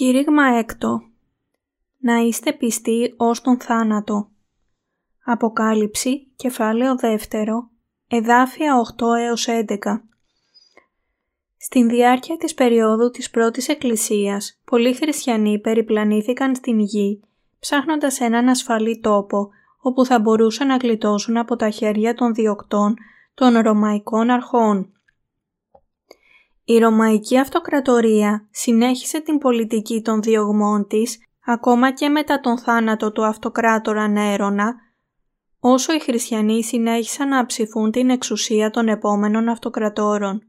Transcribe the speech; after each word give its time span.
Κήρυγμα 0.00 0.44
έκτο 0.44 1.02
Να 1.98 2.16
είστε 2.16 2.52
πιστοί 2.52 3.14
ως 3.16 3.40
τον 3.40 3.60
θάνατο. 3.60 4.28
Αποκάλυψη, 5.24 6.32
κεφάλαιο 6.36 6.96
δεύτερο, 6.96 7.70
εδάφια 8.08 8.74
8 8.98 9.18
έως 9.18 9.46
11. 9.48 9.76
Στην 11.56 11.88
διάρκεια 11.88 12.36
της 12.36 12.54
περίοδου 12.54 13.10
της 13.10 13.30
πρώτης 13.30 13.68
εκκλησίας, 13.68 14.60
πολλοί 14.64 14.94
χριστιανοί 14.94 15.58
περιπλανήθηκαν 15.58 16.54
στην 16.54 16.78
γη, 16.78 17.20
ψάχνοντας 17.58 18.20
έναν 18.20 18.48
ασφαλή 18.48 19.00
τόπο, 19.00 19.48
όπου 19.80 20.04
θα 20.04 20.20
μπορούσαν 20.20 20.66
να 20.66 20.76
γλιτώσουν 20.76 21.36
από 21.36 21.56
τα 21.56 21.70
χέρια 21.70 22.14
των 22.14 22.34
διοκτών 22.34 22.94
των 23.34 23.58
Ρωμαϊκών 23.58 24.30
αρχών. 24.30 24.99
Η 26.70 26.78
Ρωμαϊκή 26.78 27.38
Αυτοκρατορία 27.38 28.48
συνέχισε 28.50 29.20
την 29.20 29.38
πολιτική 29.38 30.02
των 30.02 30.22
διωγμών 30.22 30.86
της 30.86 31.18
ακόμα 31.46 31.92
και 31.92 32.08
μετά 32.08 32.40
τον 32.40 32.58
θάνατο 32.58 33.12
του 33.12 33.24
αυτοκράτορα 33.24 34.08
Νέρονα, 34.08 34.74
όσο 35.60 35.92
οι 35.92 36.00
χριστιανοί 36.00 36.64
συνέχισαν 36.64 37.28
να 37.28 37.46
ψηφούν 37.46 37.90
την 37.90 38.10
εξουσία 38.10 38.70
των 38.70 38.88
επόμενων 38.88 39.48
αυτοκρατόρων. 39.48 40.42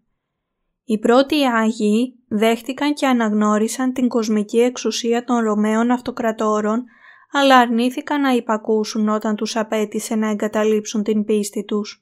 Οι 0.84 1.00
πρώτοι 1.00 1.46
Άγιοι 1.46 2.24
δέχτηκαν 2.28 2.94
και 2.94 3.08
αναγνώρισαν 3.08 3.94
την 3.94 4.08
κοσμική 4.08 4.60
εξουσία 4.60 5.24
των 5.24 5.38
Ρωμαίων 5.38 5.92
αυτοκρατόρων, 5.92 6.84
αλλά 7.32 7.58
αρνήθηκαν 7.58 8.22
να 8.22 8.32
υπακούσουν 8.32 9.10
όταν 9.10 9.36
τους 9.36 9.56
απέτησε 9.56 10.16
να 10.16 10.30
εγκαταλείψουν 10.30 11.04
την 11.04 11.26
πίστη 11.26 11.64
τους. 11.64 12.01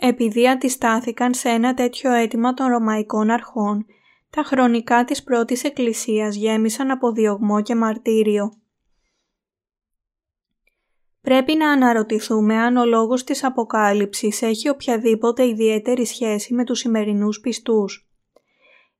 Επειδή 0.00 0.48
αντιστάθηκαν 0.48 1.34
σε 1.34 1.48
ένα 1.48 1.74
τέτοιο 1.74 2.12
αίτημα 2.12 2.54
των 2.54 2.66
Ρωμαϊκών 2.66 3.30
αρχών, 3.30 3.86
τα 4.30 4.42
χρονικά 4.42 5.04
της 5.04 5.22
πρώτης 5.22 5.64
εκκλησίας 5.64 6.36
γέμισαν 6.36 6.90
από 6.90 7.12
διωγμό 7.12 7.62
και 7.62 7.74
μαρτύριο. 7.74 8.52
Πρέπει 11.20 11.54
να 11.54 11.70
αναρωτηθούμε 11.70 12.56
αν 12.56 12.76
ο 12.76 12.84
λόγος 12.84 13.24
της 13.24 13.44
Αποκάλυψης 13.44 14.42
έχει 14.42 14.68
οποιαδήποτε 14.68 15.46
ιδιαίτερη 15.46 16.06
σχέση 16.06 16.54
με 16.54 16.64
τους 16.64 16.78
σημερινούς 16.78 17.40
πιστούς. 17.40 18.08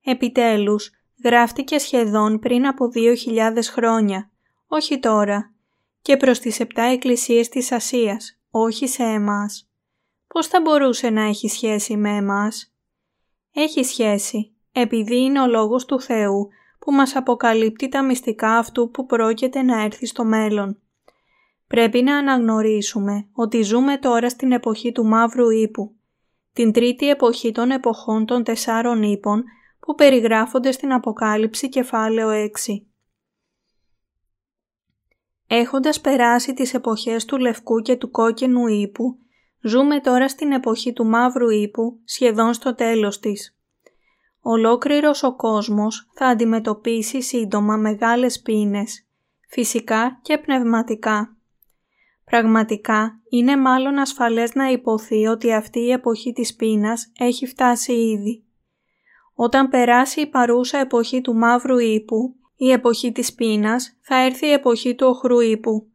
Επιτέλους, 0.05 0.91
γράφτηκε 1.25 1.79
σχεδόν 1.79 2.39
πριν 2.39 2.67
από 2.67 2.91
2.000 2.95 3.71
χρόνια, 3.71 4.31
όχι 4.67 4.99
τώρα, 4.99 5.55
και 6.03 6.17
προς 6.17 6.39
τις 6.39 6.61
επτά 6.61 6.83
εκκλησίες 6.83 7.49
της 7.49 7.73
Ασίας, 7.73 8.41
όχι 8.51 8.87
σε 8.87 9.03
εμάς 9.03 9.68
πώς 10.39 10.47
θα 10.47 10.61
μπορούσε 10.61 11.11
να 11.11 11.23
έχει 11.23 11.49
σχέση 11.49 11.97
με 11.97 12.11
εμάς; 12.11 12.75
Έχει 13.53 13.85
σχέση, 13.85 14.55
επειδή 14.73 15.17
είναι 15.17 15.41
ο 15.41 15.47
Λόγος 15.47 15.85
του 15.85 16.01
Θεού 16.01 16.49
που 16.79 16.93
μας 16.93 17.17
αποκαλύπτει 17.17 17.89
τα 17.89 18.05
μυστικά 18.05 18.59
αυτού 18.59 18.91
που 18.91 19.07
πρόκειται 19.07 19.63
να 19.63 19.83
έρθει 19.83 20.07
στο 20.07 20.25
μέλλον. 20.25 20.79
Πρέπει 21.67 22.03
να 22.03 22.17
αναγνωρίσουμε 22.17 23.29
ότι 23.33 23.63
ζούμε 23.63 23.97
τώρα 23.97 24.29
στην 24.29 24.53
εποχή 24.53 24.93
του 24.93 25.05
Μαύρου 25.05 25.51
Ήπου, 25.51 25.95
την 26.53 26.73
τρίτη 26.73 27.09
εποχή 27.09 27.53
των 27.53 27.71
εποχών 27.71 28.27
των 28.27 28.45
τεσσάρων 28.45 29.03
ύπων 29.03 29.45
που 29.81 29.95
περιγράφονται 29.95 30.73
στην 30.73 30.93
Αποκάλυψη 30.93 31.69
κεφάλαιο 31.69 32.29
6. 32.31 32.83
Έχοντας 35.47 36.01
περάσει 36.01 36.55
τις 36.55 36.75
εποχές 36.75 37.25
του 37.25 37.39
Λευκού 37.39 37.81
και 37.81 37.97
του 37.97 38.11
Κόκκινου 38.11 38.67
Ήπου, 38.67 39.19
Ζούμε 39.61 40.01
τώρα 40.01 40.29
στην 40.29 40.53
εποχή 40.53 40.93
του 40.93 41.07
μαύρου 41.07 41.51
ύπου, 41.51 41.99
σχεδόν 42.05 42.53
στο 42.53 42.75
τέλος 42.75 43.21
της. 43.21 43.57
Ολόκληρος 44.41 45.23
ο 45.23 45.37
κόσμος 45.37 46.09
θα 46.15 46.27
αντιμετωπίσει 46.27 47.23
σύντομα 47.23 47.77
μεγάλες 47.77 48.41
πίνες, 48.41 49.07
φυσικά 49.49 50.19
και 50.23 50.39
πνευματικά. 50.39 51.37
Πραγματικά 52.25 53.21
είναι 53.31 53.57
μάλλον 53.57 53.99
ασφαλές 53.99 54.55
να 54.55 54.71
υποθεί 54.71 55.27
ότι 55.27 55.55
αυτή 55.55 55.81
η 55.81 55.91
εποχή 55.91 56.33
της 56.33 56.55
πείνας 56.55 57.13
έχει 57.19 57.47
φτάσει 57.47 57.93
ήδη. 57.93 58.43
Όταν 59.35 59.69
περάσει 59.69 60.21
η 60.21 60.27
παρούσα 60.27 60.79
εποχή 60.79 61.21
του 61.21 61.35
μαύρου 61.35 61.79
ύπου, 61.79 62.35
η 62.57 62.71
εποχή 62.71 63.13
της 63.13 63.35
πείνας, 63.35 63.97
θα 64.01 64.17
έρθει 64.17 64.47
η 64.47 64.53
εποχή 64.53 64.95
του 64.95 65.07
οχρού 65.07 65.41
ύπου, 65.41 65.91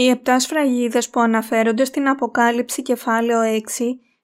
Οι 0.00 0.08
επτά 0.08 0.38
σφραγίδες 0.38 1.10
που 1.10 1.20
αναφέρονται 1.20 1.84
στην 1.84 2.08
Αποκάλυψη 2.08 2.82
κεφάλαιο 2.82 3.40
6 3.42 3.60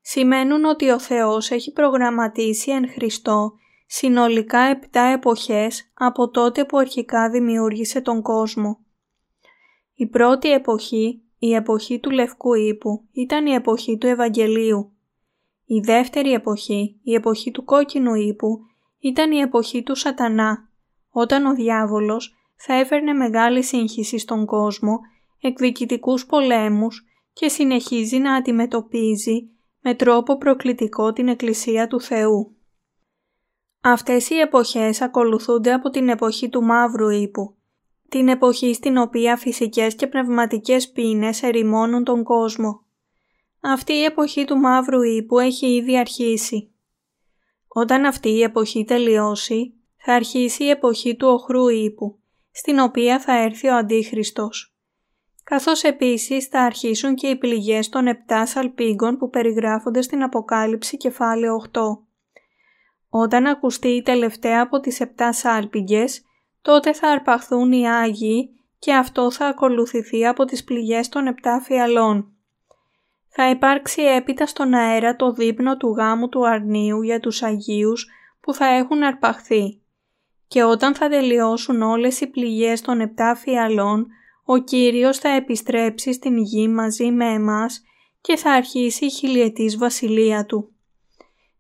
σημαίνουν 0.01 0.65
ότι 0.65 0.91
ο 0.91 0.99
Θεός 0.99 1.51
έχει 1.51 1.73
προγραμματίσει 1.73 2.71
εν 2.71 2.89
Χριστώ 2.89 3.53
συνολικά 3.87 4.59
επτά 4.59 5.01
εποχές 5.01 5.91
από 5.95 6.31
τότε 6.31 6.65
που 6.65 6.79
αρχικά 6.79 7.31
δημιούργησε 7.31 8.01
τον 8.01 8.23
κόσμο. 8.23 8.79
Η 9.95 10.07
πρώτη 10.07 10.53
εποχή, 10.53 11.23
η 11.39 11.55
εποχή 11.55 11.99
του 11.99 12.11
Λευκού 12.11 12.55
Ήπου, 12.55 13.05
ήταν 13.13 13.47
η 13.47 13.53
εποχή 13.53 13.99
του 13.99 14.07
Ευαγγελίου. 14.07 14.93
Η 15.65 15.81
δεύτερη 15.81 16.33
εποχή, 16.33 17.01
η 17.03 17.15
εποχή 17.15 17.51
του 17.51 17.65
Κόκκινου 17.65 18.15
Ήπου, 18.15 18.61
ήταν 18.99 19.33
η 19.33 19.39
εποχή 19.39 19.83
του 19.83 19.95
Σατανά, 19.95 20.69
όταν 21.11 21.47
ο 21.47 21.55
διάβολος 21.55 22.35
θα 22.57 22.75
έφερνε 22.75 23.13
μεγάλη 23.13 23.63
σύγχυση 23.63 24.19
στον 24.19 24.47
κόσμο 24.47 25.01
εκδικητικούς 25.47 26.27
πολέμους 26.27 27.05
και 27.33 27.49
συνεχίζει 27.49 28.19
να 28.19 28.35
αντιμετωπίζει 28.35 29.51
με 29.81 29.95
τρόπο 29.95 30.39
προκλητικό 30.39 31.13
την 31.13 31.29
Εκκλησία 31.29 31.87
του 31.87 32.01
Θεού. 32.01 32.57
Αυτές 33.81 34.31
οι 34.31 34.39
εποχές 34.39 35.01
ακολουθούνται 35.01 35.73
από 35.73 35.91
την 35.91 36.09
εποχή 36.09 36.49
του 36.49 36.63
Μαύρου 36.63 37.09
Ήπου, 37.09 37.57
την 38.09 38.29
εποχή 38.29 38.75
στην 38.75 38.97
οποία 38.97 39.37
φυσικές 39.37 39.95
και 39.95 40.07
πνευματικές 40.07 40.91
πίνες 40.91 41.43
ερημώνουν 41.43 42.05
τον 42.05 42.23
κόσμο. 42.23 42.85
Αυτή 43.61 43.93
η 43.93 44.05
εποχή 44.05 44.45
του 44.45 44.57
Μαύρου 44.57 45.03
Ήπου 45.03 45.39
έχει 45.39 45.67
ήδη 45.67 45.99
αρχίσει. 45.99 46.73
Όταν 47.69 48.05
αυτή 48.05 48.29
η 48.29 48.43
εποχή 48.43 48.85
τελειώσει, 48.85 49.75
θα 49.97 50.15
αρχίσει 50.15 50.65
η 50.65 50.69
εποχή 50.69 51.17
του 51.17 51.29
Οχρού 51.29 51.69
Ήπου, 51.69 52.19
στην 52.51 52.79
οποία 52.79 53.21
θα 53.21 53.43
έρθει 53.43 53.69
ο 53.69 53.77
Αντίχριστος 53.77 54.74
καθώς 55.45 55.83
επίσης 55.83 56.47
θα 56.47 56.61
αρχίσουν 56.61 57.15
και 57.15 57.27
οι 57.27 57.37
πληγές 57.37 57.89
των 57.89 58.07
επτά 58.07 58.47
σαλπίγκων 58.47 59.17
που 59.17 59.31
περιγράφονται 59.31 60.03
στην 60.03 60.23
Αποκάλυψη 60.23 60.97
κεφάλαιο 60.97 61.65
8. 61.73 61.81
Όταν 63.09 63.47
ακουστεί 63.47 63.89
η 63.89 64.03
τελευταία 64.03 64.63
από 64.63 64.81
τις 64.81 65.01
επτά 65.01 65.33
σάλπιγγες, 65.33 66.23
τότε 66.63 66.93
θα 66.93 67.09
αρπαχθούν 67.09 67.73
οι 67.73 67.91
Άγιοι 67.91 68.51
και 68.79 68.95
αυτό 68.95 69.31
θα 69.31 69.47
ακολουθηθεί 69.47 70.27
από 70.27 70.45
τις 70.45 70.65
πληγές 70.65 71.09
των 71.09 71.27
επτά 71.27 71.61
φιαλών. 71.61 72.29
Θα 73.29 73.51
υπάρξει 73.51 74.03
έπειτα 74.03 74.47
στον 74.47 74.75
αέρα 74.75 75.17
το 75.17 75.33
δείπνο 75.33 75.77
του 75.77 75.89
γάμου 75.89 76.29
του 76.29 76.49
αρνίου 76.49 77.03
για 77.03 77.21
τους 77.21 77.43
Αγίους 77.43 78.09
που 78.41 78.55
θα 78.55 78.67
έχουν 78.67 79.03
αρπαχθεί. 79.03 79.81
Και 80.49 80.63
όταν 80.63 80.95
θα 80.95 81.09
τελειώσουν 81.09 81.83
όλες 81.83 82.21
οι 82.21 82.27
πληγές 82.27 82.81
των 82.81 83.01
επτά 83.01 83.35
φιαλών, 83.35 84.07
ο 84.45 84.59
Κύριος 84.59 85.19
θα 85.19 85.29
επιστρέψει 85.29 86.13
στην 86.13 86.39
γη 86.39 86.69
μαζί 86.69 87.11
με 87.11 87.25
εμάς 87.25 87.83
και 88.21 88.37
θα 88.37 88.53
αρχίσει 88.53 89.05
η 89.05 89.11
χιλιετής 89.11 89.77
βασιλεία 89.77 90.47
Του. 90.47 90.73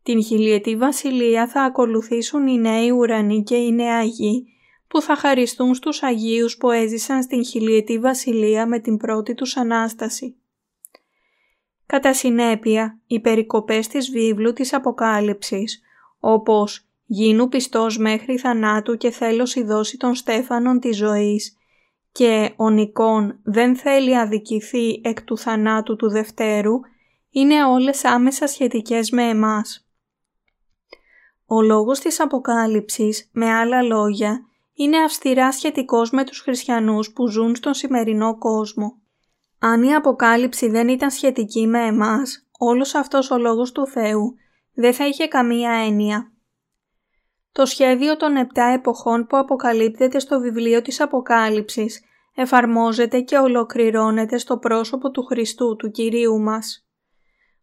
Την 0.02 0.24
χιλιετή 0.24 0.76
βασιλεία 0.76 1.48
θα 1.48 1.62
ακολουθήσουν 1.62 2.46
οι 2.46 2.58
νέοι 2.58 2.90
ουρανοί 2.90 3.42
και 3.42 3.56
οι 3.56 3.72
νέα 3.72 4.02
γη 4.02 4.46
που 4.88 5.00
θα 5.00 5.16
χαριστούν 5.16 5.74
στους 5.74 6.02
Αγίους 6.02 6.56
που 6.56 6.70
έζησαν 6.70 7.22
στην 7.22 7.44
χιλιετή 7.44 7.98
βασιλεία 7.98 8.66
με 8.66 8.78
την 8.78 8.96
πρώτη 8.96 9.34
τους 9.34 9.56
Ανάσταση. 9.56 10.36
Κατά 11.86 12.14
συνέπεια, 12.14 13.00
οι 13.06 13.20
περικοπές 13.20 13.88
της 13.88 14.10
βίβλου 14.10 14.52
της 14.52 14.72
Αποκάλυψης, 14.72 15.80
όπως 16.20 16.86
«Γίνου 17.06 17.48
πιστός 17.48 17.98
μέχρι 17.98 18.38
θανάτου 18.38 18.96
και 18.96 19.10
θέλω 19.10 19.46
δώσει 19.64 19.96
των 19.96 20.14
Στέφανων 20.14 20.80
της 20.80 20.96
ζωής» 20.96 21.56
και 22.14 22.52
ο 22.56 22.70
Νικόν 22.70 23.38
δεν 23.42 23.76
θέλει 23.76 24.18
αδικηθεί 24.18 25.00
εκ 25.04 25.22
του 25.22 25.38
θανάτου 25.38 25.96
του 25.96 26.10
Δευτέρου, 26.10 26.80
είναι 27.30 27.64
όλες 27.64 28.04
άμεσα 28.04 28.46
σχετικές 28.46 29.10
με 29.10 29.22
εμάς. 29.22 29.88
Ο 31.46 31.62
λόγος 31.62 32.00
της 32.00 32.20
Αποκάλυψης, 32.20 33.30
με 33.32 33.50
άλλα 33.50 33.82
λόγια, 33.82 34.40
είναι 34.74 35.02
αυστηρά 35.02 35.52
σχετικός 35.52 36.10
με 36.10 36.24
τους 36.24 36.40
χριστιανούς 36.40 37.12
που 37.12 37.28
ζουν 37.28 37.54
στον 37.54 37.74
σημερινό 37.74 38.38
κόσμο. 38.38 38.98
Αν 39.58 39.82
η 39.82 39.94
Αποκάλυψη 39.94 40.68
δεν 40.68 40.88
ήταν 40.88 41.10
σχετική 41.10 41.66
με 41.66 41.86
εμάς, 41.86 42.46
όλος 42.58 42.94
αυτός 42.94 43.30
ο 43.30 43.38
λόγος 43.38 43.72
του 43.72 43.86
Θεού 43.86 44.34
δεν 44.74 44.94
θα 44.94 45.06
είχε 45.06 45.26
καμία 45.26 45.70
έννοια. 45.70 46.32
Το 47.54 47.66
σχέδιο 47.66 48.16
των 48.16 48.36
επτά 48.36 48.64
εποχών 48.64 49.26
που 49.26 49.36
αποκαλύπτεται 49.36 50.18
στο 50.18 50.40
βιβλίο 50.40 50.82
της 50.82 51.00
Αποκάλυψης 51.00 52.02
εφαρμόζεται 52.34 53.20
και 53.20 53.36
ολοκληρώνεται 53.38 54.38
στο 54.38 54.58
πρόσωπο 54.58 55.10
του 55.10 55.22
Χριστού, 55.22 55.76
του 55.76 55.90
Κυρίου 55.90 56.40
μας. 56.40 56.88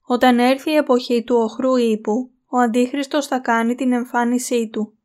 Όταν 0.01 0.39
έρθει 0.39 0.71
η 0.71 0.75
εποχή 0.75 1.23
του 1.23 1.35
οχρού 1.35 1.75
ύπου, 1.75 2.31
ο 2.49 2.57
Αντίχριστος 2.57 3.27
θα 3.27 3.39
κάνει 3.39 3.75
την 3.75 3.91
εμφάνισή 3.91 4.69
του. 4.69 4.97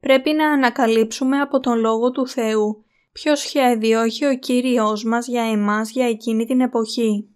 Πρέπει 0.00 0.32
να 0.32 0.52
ανακαλύψουμε 0.52 1.40
από 1.40 1.60
τον 1.60 1.78
Λόγο 1.78 2.10
του 2.10 2.28
Θεού 2.28 2.84
ποιο 3.12 3.36
σχέδιο 3.36 4.00
έχει 4.00 4.26
ο 4.26 4.38
Κύριος 4.38 5.04
μας 5.04 5.26
για 5.26 5.42
εμάς 5.42 5.90
για 5.90 6.08
εκείνη 6.08 6.44
την 6.44 6.60
εποχή. 6.60 7.28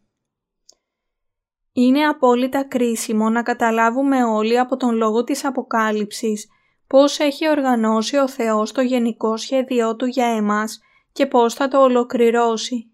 Είναι 1.73 2.07
απόλυτα 2.07 2.65
κρίσιμο 2.65 3.31
να 3.31 3.43
καταλάβουμε 3.43 4.25
όλοι 4.25 4.59
από 4.59 4.77
τον 4.77 4.95
λόγο 4.95 5.25
της 5.25 5.45
Αποκάλυψης 5.45 6.49
πώς 6.89 7.19
έχει 7.19 7.49
οργανώσει 7.49 8.17
ο 8.17 8.29
Θεός 8.29 8.73
το 8.73 8.81
γενικό 8.81 9.37
σχέδιό 9.37 9.97
Του 9.97 10.07
για 10.07 10.27
εμάς 10.27 10.81
και 11.13 11.27
πώς 11.27 11.55
θα 11.55 11.69
το 11.69 11.83
ολοκληρώσει. 11.83 12.91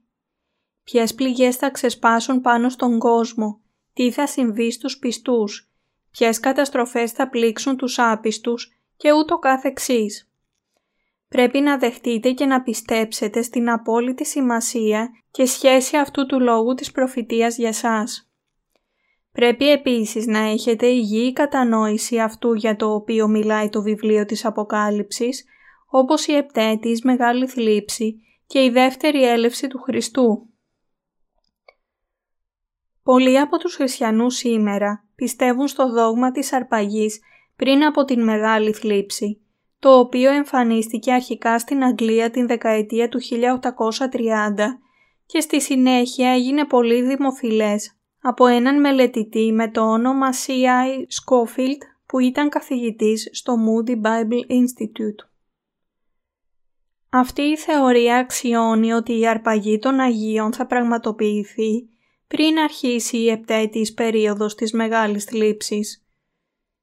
Ποιες 0.85 1.15
πληγές 1.15 1.57
θα 1.57 1.71
ξεσπάσουν 1.71 2.41
πάνω 2.41 2.69
στον 2.69 2.99
κόσμο, 2.99 3.61
τι 3.93 4.11
θα 4.11 4.27
συμβεί 4.27 4.71
στους 4.71 4.99
πιστούς, 4.99 5.71
ποιες 6.11 6.41
καταστροφές 6.41 7.13
θα 7.13 7.29
πλήξουν 7.29 7.77
τους 7.77 7.99
άπιστους 7.99 8.79
και 8.97 9.13
ούτω 9.13 9.39
κάθε 9.39 9.69
εξής. 9.69 10.29
Πρέπει 11.29 11.61
να 11.61 11.79
δεχτείτε 11.79 12.31
και 12.31 12.47
να 12.47 12.63
πιστέψετε 12.63 13.43
στην 13.43 13.71
απόλυτη 13.71 14.25
σημασία 14.25 15.11
και 15.31 15.47
σχέση 15.47 15.97
αυτού 15.97 16.27
του 16.27 16.41
λόγου 16.41 16.75
της 16.75 16.91
προφητείας 16.91 17.57
για 17.57 17.73
σας. 17.73 18.34
Πρέπει 19.35 19.71
επίσης 19.71 20.27
να 20.27 20.39
έχετε 20.39 20.87
υγιή 20.87 21.33
κατανόηση 21.33 22.19
αυτού 22.19 22.55
για 22.55 22.77
το 22.77 22.95
οποίο 22.95 23.29
μιλάει 23.29 23.69
το 23.69 23.83
βιβλίο 23.83 24.25
της 24.25 24.45
Αποκάλυψης, 24.45 25.45
όπως 25.91 26.27
η 26.27 26.35
επτέτης 26.35 27.03
μεγάλη 27.03 27.47
θλίψη 27.47 28.21
και 28.47 28.65
η 28.65 28.71
δεύτερη 28.71 29.29
έλευση 29.29 29.67
του 29.67 29.79
Χριστού. 29.79 30.49
Πολλοί 33.03 33.39
από 33.39 33.59
τους 33.59 33.75
χριστιανούς 33.75 34.35
σήμερα 34.35 35.09
πιστεύουν 35.15 35.69
στο 35.69 35.93
δόγμα 35.93 36.31
της 36.31 36.53
αρπαγής 36.53 37.21
πριν 37.57 37.85
από 37.85 38.05
την 38.05 38.23
μεγάλη 38.23 38.73
θλίψη, 38.73 39.41
το 39.79 39.99
οποίο 39.99 40.31
εμφανίστηκε 40.31 41.13
αρχικά 41.13 41.59
στην 41.59 41.85
Αγγλία 41.85 42.31
την 42.31 42.47
δεκαετία 42.47 43.09
του 43.09 43.21
1830 43.21 44.79
και 45.27 45.41
στη 45.41 45.61
συνέχεια 45.61 46.31
έγινε 46.31 46.65
πολύ 46.65 47.03
δημοφιλές 47.03 47.99
από 48.27 48.47
έναν 48.47 48.81
μελετητή 48.81 49.53
με 49.53 49.71
το 49.71 49.81
όνομα 49.81 50.29
C.I. 50.33 50.99
Schofield 50.99 51.79
που 52.07 52.19
ήταν 52.19 52.49
καθηγητής 52.49 53.29
στο 53.33 53.55
Moody 53.55 53.91
Bible 53.91 54.51
Institute. 54.51 55.29
Αυτή 57.11 57.43
η 57.43 57.57
θεωρία 57.57 58.17
αξιώνει 58.17 58.93
ότι 58.93 59.19
η 59.19 59.27
αρπαγή 59.27 59.79
των 59.79 60.01
Αγίων 60.01 60.53
θα 60.53 60.67
πραγματοποιηθεί 60.67 61.89
πριν 62.27 62.59
αρχίσει 62.59 63.17
η 63.17 63.31
επταετής 63.31 63.95
περίοδος 63.95 64.55
της 64.55 64.73
Μεγάλης 64.73 65.25
Θλίψης. 65.25 66.07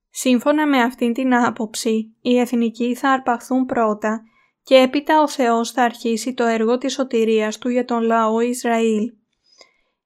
Σύμφωνα 0.09 0.67
με 0.67 0.81
αυτήν 0.81 1.13
την 1.13 1.35
άποψη, 1.35 2.15
οι 2.21 2.39
εθνικοί 2.39 2.95
θα 2.95 3.09
αρπαχθούν 3.09 3.65
πρώτα 3.65 4.23
και 4.63 4.75
έπειτα 4.75 5.21
ο 5.21 5.27
Θεός 5.27 5.71
θα 5.71 5.83
αρχίσει 5.83 6.33
το 6.33 6.43
έργο 6.43 6.77
της 6.77 6.93
σωτηρίας 6.93 7.57
Του 7.57 7.69
για 7.69 7.85
τον 7.85 8.01
λαό 8.01 8.39
Ισραήλ. 8.39 9.20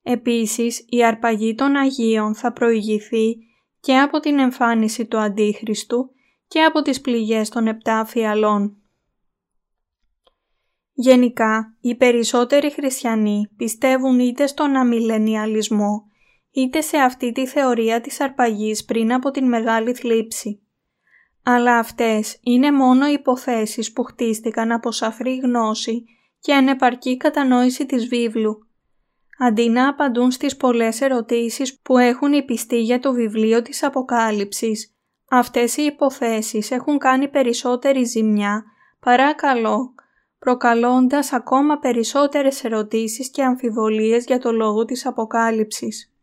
Επίσης, 0.08 0.86
η 0.90 1.06
αρπαγή 1.06 1.56
των 1.56 1.76
Αγίων 1.76 2.36
θα 2.36 2.54
προηγηθεί 2.54 3.38
και 3.80 3.98
από 3.98 4.20
την 4.20 4.40
εμφάνιση 4.40 5.06
του 5.06 5.18
Αντίχριστου 5.18 6.10
και 6.48 6.64
από 6.64 6.82
τις 6.82 7.02
πληγές 7.02 7.50
των 7.50 7.68
επτά 7.68 8.06
φιαλών. 8.06 8.78
Γενικά, 10.94 11.76
οι 11.82 11.96
περισσότεροι 11.96 12.72
χριστιανοί 12.72 13.50
πιστεύουν 13.58 14.20
είτε 14.20 14.48
στον 14.48 14.76
αμιλενιαλισμό, 14.76 16.08
είτε 16.52 16.82
σε 16.82 16.98
αυτή 16.98 17.32
τη 17.32 17.48
θεωρία 17.48 18.02
της 18.02 18.20
αρπαγής 18.20 18.86
πριν 18.86 19.14
από 19.14 19.32
την 19.32 19.48
μεγάλη 19.48 19.94
θλίψη. 19.94 20.62
Αλλά 21.44 21.78
αυτές 21.78 22.40
είναι 22.42 22.72
μόνο 22.72 23.08
υποθέσεις 23.08 23.94
που 23.94 24.04
χτίστηκαν 24.04 24.72
από 24.72 24.92
σαφρή 24.92 25.36
γνώση 25.36 26.04
και 26.40 26.54
ανεπαρκή 26.54 27.18
κατανόηση 27.18 27.86
της 27.86 28.08
βίβλου 28.08 28.65
αντί 29.38 29.70
να 29.70 29.88
απαντούν 29.88 30.32
στις 30.32 30.58
πολλές 30.58 31.02
ερωτήσεις 31.02 31.80
που 31.80 31.98
έχουν 31.98 32.34
οι 32.34 32.44
πιστοί 32.44 32.82
για 32.82 33.00
το 33.00 33.14
βιβλίο 33.14 33.62
της 33.62 33.84
Αποκάλυψης. 33.84 34.96
Αυτές 35.30 35.78
οι 35.78 35.84
υποθέσεις 35.84 36.72
έχουν 36.72 36.98
κάνει 36.98 37.28
περισσότερη 37.28 38.04
ζημιά 38.04 38.64
παρά 39.00 39.34
καλό, 39.34 39.94
προκαλώντας 40.40 41.34
ακόμα 41.34 41.78
περισσότερες 41.80 42.64
ερωτήσεις 42.64 43.30
και 43.30 43.44
αμφιβολίες 43.44 44.26
για 44.26 44.40
το 44.40 44.52
λόγο 44.52 44.86
της 44.86 45.06
Αποκάλυψης. 45.06 46.14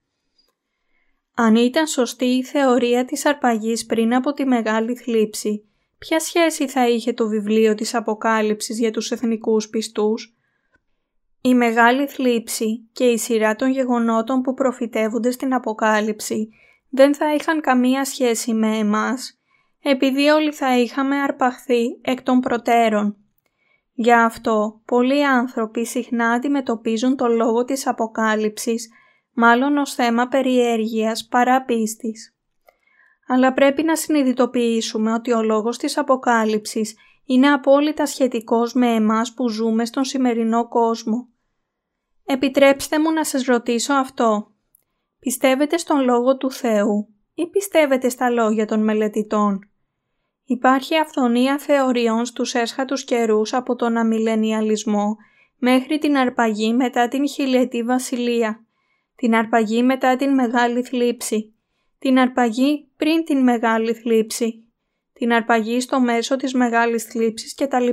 Αν 1.35 1.57
ήταν 1.57 1.87
σωστή 1.87 2.25
η 2.25 2.45
θεωρία 2.45 3.05
της 3.05 3.27
αρπαγής 3.27 3.87
πριν 3.87 4.15
από 4.15 4.33
τη 4.33 4.45
Μεγάλη 4.45 4.95
Θλίψη, 4.95 5.65
ποια 5.99 6.21
σχέση 6.21 6.69
θα 6.69 6.89
είχε 6.89 7.13
το 7.13 7.29
βιβλίο 7.29 7.75
της 7.75 7.95
Αποκάλυψης 7.95 8.79
για 8.79 8.91
τους 8.91 9.11
εθνικούς 9.11 9.69
πιστούς, 9.69 10.37
η 11.45 11.55
μεγάλη 11.55 12.07
θλίψη 12.07 12.89
και 12.93 13.05
η 13.05 13.19
σειρά 13.19 13.55
των 13.55 13.71
γεγονότων 13.71 14.41
που 14.41 14.55
προφητεύονται 14.55 15.31
στην 15.31 15.55
Αποκάλυψη 15.55 16.49
δεν 16.89 17.15
θα 17.15 17.35
είχαν 17.35 17.61
καμία 17.61 18.05
σχέση 18.05 18.53
με 18.53 18.77
εμάς, 18.79 19.41
επειδή 19.83 20.29
όλοι 20.29 20.53
θα 20.53 20.79
είχαμε 20.79 21.17
αρπαχθεί 21.17 21.99
εκ 22.03 22.23
των 22.23 22.41
προτέρων. 22.41 23.17
Γι' 23.93 24.13
αυτό, 24.13 24.81
πολλοί 24.85 25.27
άνθρωποι 25.27 25.87
συχνά 25.87 26.31
αντιμετωπίζουν 26.31 27.17
το 27.17 27.27
λόγο 27.27 27.65
της 27.65 27.87
Αποκάλυψης, 27.87 28.91
μάλλον 29.33 29.77
ως 29.77 29.95
θέμα 29.95 30.29
περιέργειας 30.29 31.27
παρά 31.27 31.65
πίστης. 31.65 32.37
Αλλά 33.29 33.53
πρέπει 33.53 33.83
να 33.83 33.97
συνειδητοποιήσουμε 33.97 35.13
ότι 35.13 35.33
ο 35.33 35.43
λόγος 35.43 35.79
της 35.79 35.99
Αποκάλυψης 35.99 36.95
είναι 37.25 37.53
απόλυτα 37.53 38.07
σχετικός 38.07 38.75
με 38.75 38.87
εμάς 38.87 39.35
που 39.35 39.49
ζούμε 39.49 39.85
στον 39.85 40.05
σημερινό 40.05 40.69
κόσμο. 40.69 41.32
Επιτρέψτε 42.33 43.01
μου 43.01 43.13
να 43.13 43.25
σας 43.25 43.45
ρωτήσω 43.45 43.95
αυτό. 43.95 44.51
Πιστεύετε 45.19 45.77
στον 45.77 46.01
Λόγο 46.01 46.37
του 46.37 46.51
Θεού 46.51 47.09
ή 47.35 47.47
πιστεύετε 47.47 48.09
στα 48.09 48.31
λόγια 48.31 48.67
των 48.67 48.85
μελετητών; 48.85 49.71
Υπάρχει 50.45 50.99
αυθονία 50.99 51.59
θεωριών 51.59 52.25
στους 52.25 52.55
έσχατους 52.55 53.05
καιρούς 53.05 53.53
από 53.53 53.75
τον 53.77 53.97
αμιλενιαλισμό 53.97 55.17
μέχρι 55.59 55.99
την 55.99 56.17
αρπαγή 56.17 56.75
μετά 56.75 57.09
την 57.09 57.29
χιλιετή 57.29 57.83
βασιλεία, 57.83 58.65
την 59.17 59.35
αρπαγή 59.35 59.83
μετά 59.83 60.17
την 60.17 60.35
μεγάλη 60.35 60.83
θλίψη, 60.83 61.55
την 61.99 62.19
αρπαγή 62.19 62.89
πριν 62.97 63.25
την 63.25 63.43
μεγάλη 63.43 63.95
θλίψη, 63.95 64.65
την 65.13 65.33
αρπαγή 65.33 65.81
στο 65.81 66.01
μέσο 66.01 66.37
της 66.37 66.55
μεγάλης 66.55 67.05
θλίψης 67.05 67.55
κτλ. 67.55 67.89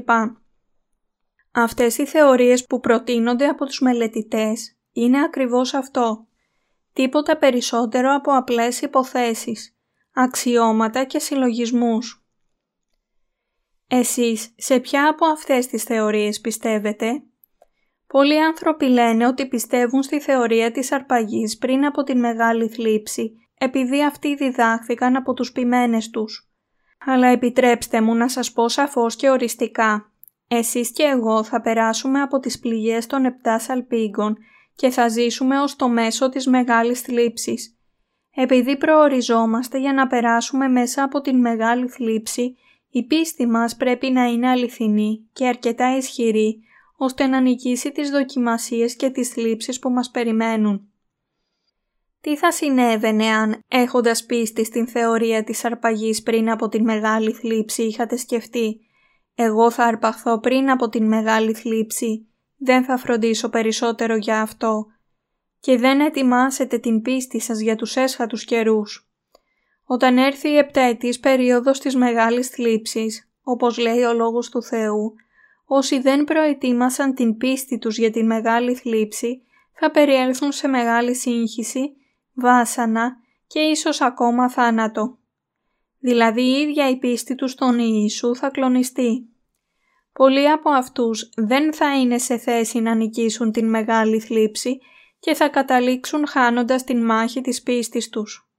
Αυτές 1.61 1.97
οι 1.97 2.05
θεωρίες 2.05 2.65
που 2.65 2.79
προτείνονται 2.79 3.47
από 3.47 3.65
τους 3.65 3.79
μελετητές 3.79 4.77
είναι 4.91 5.21
ακριβώς 5.21 5.73
αυτό. 5.73 6.27
Τίποτα 6.93 7.37
περισσότερο 7.37 8.15
από 8.15 8.31
απλές 8.35 8.81
υποθέσεις, 8.81 9.77
αξιώματα 10.13 11.03
και 11.03 11.19
συλλογισμούς. 11.19 12.25
Εσείς 13.87 14.53
σε 14.57 14.79
ποια 14.79 15.09
από 15.09 15.25
αυτές 15.25 15.67
τις 15.67 15.83
θεωρίες 15.83 16.39
πιστεύετε; 16.39 17.23
Πολλοί 18.07 18.43
άνθρωποι 18.43 18.85
λένε 18.85 19.27
ότι 19.27 19.47
πιστεύουν 19.47 20.03
στη 20.03 20.19
θεωρία 20.19 20.71
της 20.71 20.91
αρπαγής 20.91 21.57
πριν 21.57 21.85
από 21.85 22.03
την 22.03 22.19
μεγάλη 22.19 22.67
θλίψη, 22.67 23.31
επειδή 23.57 24.03
αυτοί 24.03 24.35
διδάχθηκαν 24.35 25.15
από 25.15 25.33
τους 25.33 25.51
ποιμένες 25.51 26.09
τους. 26.09 26.49
Αλλά 27.05 27.27
επιτρέψτε 27.27 28.01
μου 28.01 28.15
να 28.15 28.29
σας 28.29 28.51
πω 28.51 28.69
σαφώς 28.69 29.15
και 29.15 29.29
οριστικά 29.29 30.08
εσείς 30.51 30.91
και 30.91 31.03
εγώ 31.03 31.43
θα 31.43 31.61
περάσουμε 31.61 32.21
από 32.21 32.39
τις 32.39 32.59
πληγές 32.59 33.05
των 33.05 33.25
επτά 33.25 33.59
σαλπίγκων 33.59 34.37
και 34.75 34.89
θα 34.89 35.07
ζήσουμε 35.07 35.59
ως 35.59 35.75
το 35.75 35.89
μέσο 35.89 36.29
της 36.29 36.47
μεγάλης 36.47 37.01
θλίψης. 37.01 37.77
Επειδή 38.35 38.77
προοριζόμαστε 38.77 39.79
για 39.79 39.93
να 39.93 40.07
περάσουμε 40.07 40.67
μέσα 40.67 41.03
από 41.03 41.21
την 41.21 41.39
μεγάλη 41.39 41.87
θλίψη, 41.87 42.55
η 42.89 43.03
πίστη 43.03 43.47
μας 43.47 43.75
πρέπει 43.75 44.09
να 44.09 44.25
είναι 44.25 44.49
αληθινή 44.49 45.29
και 45.33 45.47
αρκετά 45.47 45.97
ισχυρή, 45.97 46.63
ώστε 46.97 47.27
να 47.27 47.39
νικήσει 47.39 47.91
τις 47.91 48.09
δοκιμασίες 48.09 48.95
και 48.95 49.09
τις 49.09 49.29
θλίψεις 49.29 49.79
που 49.79 49.89
μας 49.89 50.11
περιμένουν. 50.11 50.89
Τι 52.21 52.37
θα 52.37 52.51
συνέβαινε 52.51 53.25
αν, 53.25 53.63
έχοντας 53.67 54.25
πίστη 54.25 54.65
στην 54.65 54.87
θεωρία 54.87 55.43
της 55.43 55.65
αρπαγής 55.65 56.23
πριν 56.23 56.49
από 56.51 56.67
την 56.67 56.83
μεγάλη 56.83 57.31
θλίψη, 57.31 57.83
είχατε 57.83 58.17
σκεφτεί; 58.17 58.88
Εγώ 59.41 59.71
θα 59.71 59.83
αρπαχθώ 59.83 60.39
πριν 60.39 60.69
από 60.69 60.89
την 60.89 61.07
μεγάλη 61.07 61.53
θλίψη, 61.53 62.27
δεν 62.57 62.83
θα 62.83 62.97
φροντίσω 62.97 63.49
περισσότερο 63.49 64.15
για 64.15 64.41
αυτό 64.41 64.85
και 65.59 65.77
δεν 65.77 65.99
ετοιμάσετε 65.99 66.77
την 66.77 67.01
πίστη 67.01 67.39
σας 67.39 67.59
για 67.59 67.75
τους 67.75 67.95
έσχατους 67.95 68.45
καιρούς. 68.45 69.09
Όταν 69.85 70.17
έρθει 70.17 70.49
η 70.49 70.57
επταετής 70.57 71.19
περίοδος 71.19 71.79
της 71.79 71.95
μεγάλης 71.95 72.47
θλίψης, 72.47 73.31
όπως 73.43 73.77
λέει 73.77 74.01
ο 74.01 74.13
Λόγος 74.13 74.49
του 74.49 74.63
Θεού, 74.63 75.13
όσοι 75.65 75.99
δεν 75.99 76.23
προετοίμασαν 76.23 77.13
την 77.13 77.37
πίστη 77.37 77.77
τους 77.77 77.97
για 77.97 78.11
την 78.11 78.25
μεγάλη 78.25 78.75
θλίψη, 78.75 79.41
θα 79.73 79.91
περιέλθουν 79.91 80.51
σε 80.51 80.67
μεγάλη 80.67 81.15
σύγχυση, 81.15 81.95
βάσανα 82.33 83.17
και 83.47 83.59
ίσως 83.59 84.01
ακόμα 84.01 84.49
θάνατο. 84.49 85.18
Δηλαδή 85.99 86.41
η 86.41 86.61
ίδια 86.61 86.89
η 86.89 86.97
πίστη 86.97 87.35
του 87.35 87.47
στον 87.47 87.79
Ιησού 87.79 88.35
θα 88.35 88.49
κλονιστεί. 88.49 89.29
Πολλοί 90.13 90.49
από 90.49 90.69
αυτούς 90.69 91.29
δεν 91.35 91.73
θα 91.73 91.99
είναι 91.99 92.17
σε 92.17 92.37
θέση 92.37 92.79
να 92.79 92.95
νικήσουν 92.95 93.51
την 93.51 93.69
μεγάλη 93.69 94.19
θλίψη 94.19 94.79
και 95.19 95.33
θα 95.33 95.49
καταλήξουν 95.49 96.27
χάνοντας 96.27 96.83
την 96.83 97.05
μάχη 97.05 97.41
της 97.41 97.61
πίστης 97.61 98.09
τους. 98.09 98.49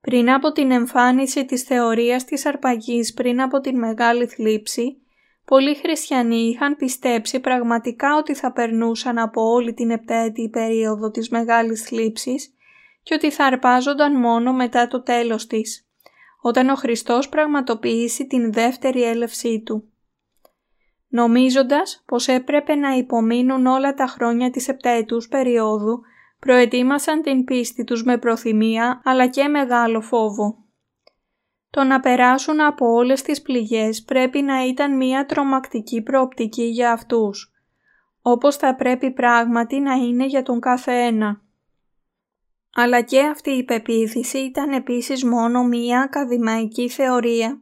Πριν 0.00 0.30
από 0.30 0.52
την 0.52 0.70
εμφάνιση 0.70 1.44
της 1.44 1.62
θεωρίας 1.62 2.24
της 2.24 2.46
αρπαγής 2.46 3.14
πριν 3.14 3.40
από 3.40 3.60
την 3.60 3.78
μεγάλη 3.78 4.26
θλίψη, 4.26 4.96
πολλοί 5.44 5.74
χριστιανοί 5.74 6.48
είχαν 6.48 6.76
πιστέψει 6.76 7.40
πραγματικά 7.40 8.16
ότι 8.16 8.34
θα 8.34 8.52
περνούσαν 8.52 9.18
από 9.18 9.42
όλη 9.42 9.74
την 9.74 9.90
επταετή 9.90 10.48
περίοδο 10.48 11.10
της 11.10 11.28
μεγάλης 11.28 11.82
θλίψης 11.82 12.54
και 13.02 13.14
ότι 13.14 13.30
θα 13.30 13.44
αρπάζονταν 13.44 14.20
μόνο 14.20 14.52
μετά 14.52 14.88
το 14.88 15.02
τέλος 15.02 15.46
της, 15.46 15.85
όταν 16.46 16.68
ο 16.68 16.74
Χριστός 16.74 17.28
πραγματοποιήσει 17.28 18.26
την 18.26 18.52
δεύτερη 18.52 19.02
έλευσή 19.02 19.62
Του. 19.64 19.88
Νομίζοντας 21.08 22.02
πως 22.06 22.28
έπρεπε 22.28 22.74
να 22.74 22.96
υπομείνουν 22.96 23.66
όλα 23.66 23.94
τα 23.94 24.06
χρόνια 24.06 24.50
της 24.50 24.68
επταετούς 24.68 25.28
περίοδου, 25.28 26.00
προετοίμασαν 26.38 27.22
την 27.22 27.44
πίστη 27.44 27.84
τους 27.84 28.04
με 28.04 28.18
προθυμία 28.18 29.00
αλλά 29.04 29.26
και 29.26 29.48
μεγάλο 29.48 30.00
φόβο. 30.00 30.64
Το 31.70 31.84
να 31.84 32.00
περάσουν 32.00 32.60
από 32.60 32.86
όλες 32.86 33.22
τις 33.22 33.42
πληγές 33.42 34.02
πρέπει 34.02 34.42
να 34.42 34.66
ήταν 34.66 34.96
μια 34.96 35.26
τρομακτική 35.26 36.02
προοπτική 36.02 36.64
για 36.64 36.92
αυτούς, 36.92 37.52
όπως 38.22 38.56
θα 38.56 38.74
πρέπει 38.74 39.10
πράγματι 39.10 39.80
να 39.80 39.92
είναι 39.92 40.26
για 40.26 40.42
τον 40.42 40.60
κάθε 40.60 40.92
ένα. 40.92 41.45
Αλλά 42.78 43.02
και 43.02 43.20
αυτή 43.20 43.50
η 43.50 43.64
πεποίθηση 43.64 44.38
ήταν 44.38 44.72
επίσης 44.72 45.24
μόνο 45.24 45.64
μία 45.64 46.00
ακαδημαϊκή 46.00 46.88
θεωρία, 46.88 47.60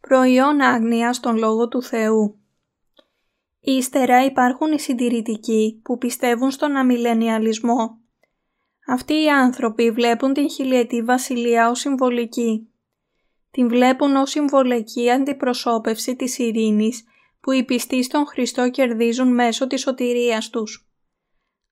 προϊόν 0.00 0.60
άγνοιας 0.60 1.16
στον 1.16 1.36
Λόγο 1.36 1.68
του 1.68 1.82
Θεού. 1.82 2.38
Ύστερα 3.60 4.24
υπάρχουν 4.24 4.72
οι 4.72 4.80
συντηρητικοί 4.80 5.80
που 5.84 5.98
πιστεύουν 5.98 6.50
στον 6.50 6.76
αμιλενιαλισμό. 6.76 7.98
Αυτοί 8.86 9.22
οι 9.22 9.30
άνθρωποι 9.30 9.90
βλέπουν 9.90 10.32
την 10.32 10.50
χιλιετή 10.50 11.02
βασιλεία 11.02 11.70
ως 11.70 11.78
συμβολική. 11.78 12.68
Την 13.50 13.68
βλέπουν 13.68 14.16
ως 14.16 14.30
συμβολική 14.30 15.10
αντιπροσώπευση 15.10 16.16
της 16.16 16.38
ειρήνης 16.38 17.04
που 17.40 17.52
οι 17.52 17.64
πιστοί 17.64 18.02
στον 18.02 18.26
Χριστό 18.26 18.70
κερδίζουν 18.70 19.34
μέσω 19.34 19.66
της 19.66 19.80
σωτηρίας 19.80 20.50
τους. 20.50 20.91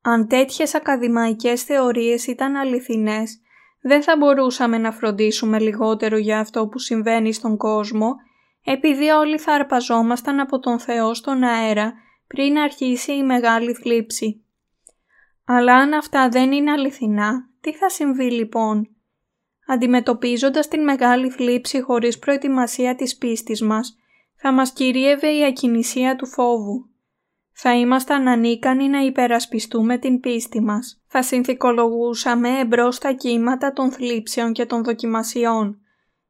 Αν 0.03 0.27
τέτοιες 0.29 0.75
ακαδημαϊκές 0.75 1.63
θεωρίες 1.63 2.27
ήταν 2.27 2.57
αληθινές, 2.57 3.41
δεν 3.83 4.03
θα 4.03 4.17
μπορούσαμε 4.17 4.79
να 4.79 4.93
φροντίσουμε 4.93 5.59
λιγότερο 5.59 6.17
για 6.17 6.41
αυτό 6.41 6.67
που 6.67 6.79
συμβαίνει 6.79 7.33
στον 7.33 7.57
κόσμο, 7.57 8.15
επειδή 8.65 9.09
όλοι 9.09 9.39
θα 9.39 9.53
αρπαζόμασταν 9.55 10.41
από 10.41 10.59
τον 10.59 10.79
Θεό 10.79 11.15
στον 11.15 11.43
αέρα 11.43 11.93
πριν 12.27 12.59
αρχίσει 12.59 13.13
η 13.13 13.23
μεγάλη 13.23 13.73
θλίψη. 13.73 14.45
Αλλά 15.45 15.75
αν 15.75 15.93
αυτά 15.93 16.29
δεν 16.29 16.53
είναι 16.53 16.71
αληθινά, 16.71 17.49
τι 17.61 17.73
θα 17.75 17.89
συμβεί 17.89 18.31
λοιπόν; 18.31 18.89
Αντιμετωπίζοντας 19.67 20.69
την 20.69 20.83
μεγάλη 20.83 21.31
θλίψη 21.31 21.81
χωρίς 21.81 22.19
προετοιμασία 22.19 22.95
της 22.95 23.17
πίστης 23.17 23.63
μας, 23.63 23.97
θα 24.37 24.53
μας 24.53 24.73
κυρίευε 24.73 25.29
η 25.29 25.45
ακινησία 25.45 26.17
του 26.17 26.27
φόβου 26.27 26.90
θα 27.63 27.75
ήμασταν 27.75 28.29
ανίκανοι 28.29 28.89
να 28.89 28.99
υπερασπιστούμε 28.99 29.99
την 29.99 30.21
πίστη 30.21 30.61
μας. 30.61 31.03
Θα 31.07 31.23
συνθηκολογούσαμε 31.23 32.59
εμπρός 32.59 32.99
τα 32.99 33.13
κύματα 33.13 33.73
των 33.73 33.93
θλίψεων 33.93 34.53
και 34.53 34.67
των 34.67 34.85
δοκιμασιών 34.85 35.81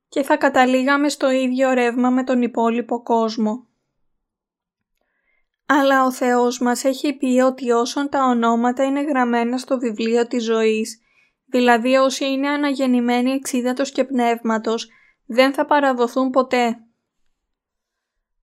και 0.08 0.22
θα 0.22 0.36
καταλήγαμε 0.36 1.08
στο 1.08 1.30
ίδιο 1.30 1.70
ρεύμα 1.70 2.10
με 2.10 2.24
τον 2.24 2.42
υπόλοιπο 2.42 3.02
κόσμο. 3.02 3.66
Αλλά 5.66 6.04
ο 6.04 6.12
Θεός 6.12 6.58
μας 6.58 6.84
έχει 6.84 7.12
πει 7.12 7.40
ότι 7.40 7.70
όσον 7.70 8.08
τα 8.08 8.24
ονόματα 8.24 8.84
είναι 8.84 9.02
γραμμένα 9.02 9.58
στο 9.58 9.78
βιβλίο 9.78 10.26
της 10.26 10.44
ζωής, 10.44 11.00
δηλαδή 11.46 11.96
όσοι 11.96 12.24
είναι 12.24 12.48
αναγεννημένοι 12.48 13.30
εξίδατος 13.30 13.90
και 13.90 14.04
πνεύματος, 14.04 14.88
δεν 15.26 15.52
θα 15.52 15.66
παραδοθούν 15.66 16.30
ποτέ. 16.30 16.84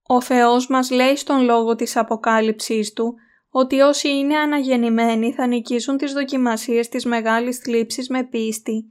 Ο 0.07 0.21
Θεός 0.21 0.67
μας 0.67 0.91
λέει 0.91 1.15
στον 1.15 1.43
λόγο 1.43 1.75
της 1.75 1.97
Αποκάλυψής 1.97 2.93
Του 2.93 3.15
ότι 3.49 3.79
όσοι 3.79 4.09
είναι 4.09 4.37
αναγεννημένοι 4.37 5.33
θα 5.33 5.47
νικήσουν 5.47 5.97
τις 5.97 6.13
δοκιμασίες 6.13 6.89
της 6.89 7.05
μεγάλης 7.05 7.57
θλίψης 7.57 8.09
με 8.09 8.23
πίστη 8.23 8.85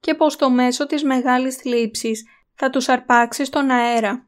και 0.00 0.14
πως 0.14 0.36
το 0.36 0.50
μέσο 0.50 0.86
της 0.86 1.04
μεγάλης 1.04 1.56
θλίψης 1.56 2.26
θα 2.54 2.70
τους 2.70 2.88
αρπάξει 2.88 3.44
στον 3.44 3.70
αέρα. 3.70 4.26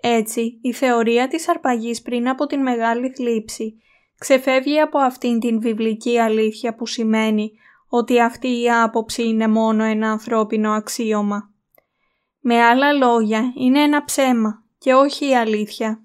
Έτσι, 0.00 0.58
η 0.62 0.72
θεωρία 0.72 1.28
της 1.28 1.48
αρπαγής 1.48 2.02
πριν 2.02 2.28
από 2.28 2.46
την 2.46 2.62
μεγάλη 2.62 3.08
θλίψη 3.08 3.82
ξεφεύγει 4.18 4.80
από 4.80 4.98
αυτήν 4.98 5.40
την 5.40 5.60
βιβλική 5.60 6.18
αλήθεια 6.18 6.74
που 6.74 6.86
σημαίνει 6.86 7.52
ότι 7.88 8.20
αυτή 8.20 8.60
η 8.60 8.70
άποψη 8.70 9.28
είναι 9.28 9.48
μόνο 9.48 9.84
ένα 9.84 10.10
ανθρώπινο 10.10 10.72
αξίωμα. 10.72 11.52
Με 12.40 12.62
άλλα 12.62 12.92
λόγια, 12.92 13.52
είναι 13.56 13.80
ένα 13.82 14.04
ψέμα 14.04 14.63
και 14.84 14.94
όχι 14.94 15.28
η 15.28 15.36
αλήθεια. 15.36 16.04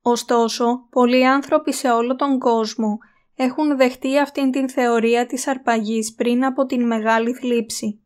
Ωστόσο, 0.00 0.86
πολλοί 0.90 1.26
άνθρωποι 1.26 1.72
σε 1.72 1.90
όλο 1.90 2.16
τον 2.16 2.38
κόσμο 2.38 2.98
έχουν 3.34 3.76
δεχτεί 3.76 4.18
αυτήν 4.18 4.50
την 4.50 4.70
θεωρία 4.70 5.26
της 5.26 5.46
αρπαγής 5.46 6.14
πριν 6.14 6.44
από 6.44 6.66
την 6.66 6.86
μεγάλη 6.86 7.32
θλίψη. 7.32 8.00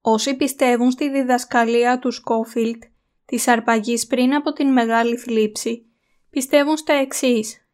Όσοι 0.00 0.36
πιστεύουν 0.36 0.90
στη 0.90 1.10
διδασκαλία 1.10 1.98
του 1.98 2.10
Σκόφιλτ 2.10 2.82
της 3.24 3.48
αρπαγής 3.48 4.06
πριν 4.06 4.34
από 4.34 4.52
την 4.52 4.72
μεγάλη 4.72 5.16
θλίψη, 5.16 5.86
πιστεύουν 6.30 6.76
στα 6.76 6.92
εξής. 6.92 7.66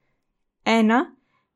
1. 0.62 0.71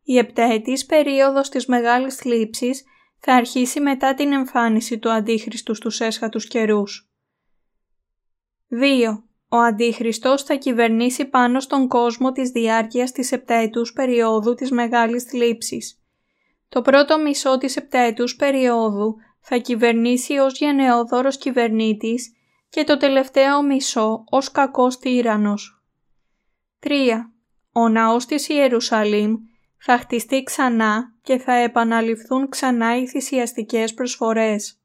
Η 0.02 0.18
επταετής 0.18 0.86
περίοδος 0.86 1.48
της 1.48 1.66
μεγάλης 1.66 2.14
θλίψης 2.14 2.84
θα 3.18 3.34
αρχίσει 3.34 3.80
μετά 3.80 4.14
την 4.14 4.32
εμφάνιση 4.32 4.98
του 4.98 5.10
Αντίχριστου 5.10 5.74
στους 5.74 6.00
έσχατους 6.00 6.48
καιρούς. 6.48 7.07
2. 8.70 9.22
Ο 9.48 9.56
Αντίχριστος 9.56 10.42
θα 10.42 10.54
κυβερνήσει 10.54 11.24
πάνω 11.24 11.60
στον 11.60 11.88
κόσμο 11.88 12.32
της 12.32 12.50
διάρκειας 12.50 13.12
της 13.12 13.32
επταετούς 13.32 13.92
περίοδου 13.92 14.54
της 14.54 14.70
Μεγάλης 14.70 15.24
Θλίψης. 15.24 16.02
Το 16.68 16.82
πρώτο 16.82 17.18
μισό 17.18 17.58
της 17.58 17.76
επταετούς 17.76 18.36
περίοδου 18.36 19.16
θα 19.40 19.56
κυβερνήσει 19.56 20.38
ως 20.38 20.58
γενναιόδωρος 20.58 21.38
κυβερνήτης 21.38 22.32
και 22.68 22.84
το 22.84 22.96
τελευταίο 22.96 23.62
μισό 23.62 24.24
ως 24.30 24.50
κακός 24.50 24.98
τύρανος. 24.98 25.82
3. 26.78 27.32
Ο 27.72 27.88
ναός 27.88 28.26
της 28.26 28.48
Ιερουσαλήμ 28.48 29.34
θα 29.78 29.98
χτιστεί 29.98 30.42
ξανά 30.42 31.14
και 31.22 31.38
θα 31.38 31.52
επαναληφθούν 31.52 32.48
ξανά 32.48 32.96
οι 32.96 33.06
θυσιαστικές 33.06 33.94
προσφορές. 33.94 34.80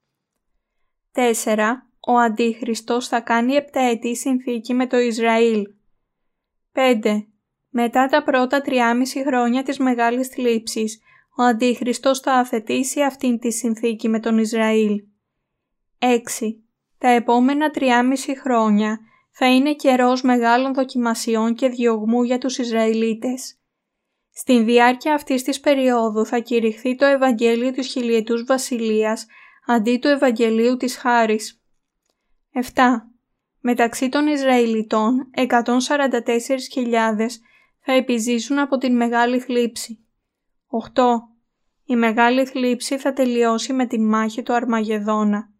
4 1.11 1.92
ο 2.07 2.17
Αντίχριστος 2.17 3.07
θα 3.07 3.19
κάνει 3.19 3.53
επταετή 3.53 4.15
συνθήκη 4.15 4.73
με 4.73 4.87
το 4.87 4.97
Ισραήλ. 4.97 5.67
5. 6.73 7.27
Μετά 7.69 8.05
τα 8.05 8.23
πρώτα 8.23 8.61
3,5 8.61 9.23
χρόνια 9.25 9.63
της 9.63 9.77
Μεγάλης 9.77 10.27
Θλίψης, 10.27 10.99
ο 11.37 11.43
Αντίχριστος 11.43 12.19
θα 12.19 12.33
αθετήσει 12.33 13.01
αυτήν 13.01 13.39
τη 13.39 13.51
συνθήκη 13.51 14.09
με 14.09 14.19
τον 14.19 14.37
Ισραήλ. 14.37 15.03
6. 15.99 16.63
Τα 16.97 17.07
επόμενα 17.07 17.71
3,5 17.71 18.35
χρόνια 18.43 18.99
θα 19.31 19.55
είναι 19.55 19.73
καιρός 19.73 20.21
μεγάλων 20.21 20.73
δοκιμασιών 20.73 21.55
και 21.55 21.69
διωγμού 21.69 22.23
για 22.23 22.37
τους 22.37 22.57
Ισραηλίτες. 22.57 23.57
Στην 24.33 24.65
διάρκεια 24.65 25.13
αυτής 25.13 25.43
της 25.43 25.59
περίοδου 25.59 26.25
θα 26.25 26.39
κηρυχθεί 26.39 26.95
το 26.95 27.05
Ευαγγέλιο 27.05 27.71
της 27.71 27.87
Χιλιετούς 27.87 28.43
Βασιλείας 28.43 29.25
αντί 29.65 29.97
του 29.97 30.07
Ευαγγελίου 30.07 30.77
της 30.77 30.97
Χάρης. 30.97 31.62
7. 32.53 32.61
Μεταξύ 33.59 34.09
των 34.09 34.27
Ισραηλιτών 34.27 35.29
144.000 35.35 35.49
θα 37.79 37.93
επιζήσουν 37.93 38.59
από 38.59 38.77
την 38.77 38.95
Μεγάλη 38.95 39.39
Θλίψη. 39.39 40.05
8. 40.93 41.03
Η 41.85 41.95
Μεγάλη 41.95 42.45
Θλίψη 42.45 42.97
θα 42.97 43.13
τελειώσει 43.13 43.73
με 43.73 43.85
την 43.85 44.07
μάχη 44.07 44.43
του 44.43 44.53
Αρμαγεδόνα. 44.53 45.51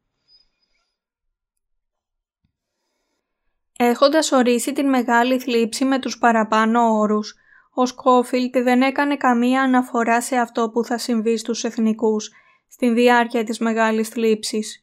Έχοντας 3.77 4.31
ορίσει 4.31 4.73
την 4.73 4.89
Μεγάλη 4.89 5.39
Θλίψη 5.39 5.85
με 5.85 5.99
τους 5.99 6.17
παραπάνω 6.17 6.97
όρους, 6.97 7.35
ο 7.73 7.85
Σκόφιλτ 7.85 8.57
δεν 8.57 8.81
έκανε 8.81 9.17
καμία 9.17 9.61
αναφορά 9.61 10.21
σε 10.21 10.35
αυτό 10.35 10.69
που 10.69 10.83
θα 10.83 10.97
συμβεί 10.97 11.37
στους 11.37 11.63
εθνικούς 11.63 12.31
στην 12.67 12.93
διάρκεια 12.93 13.43
της 13.43 13.59
Μεγάλης 13.59 14.09
Θλίψης. 14.09 14.82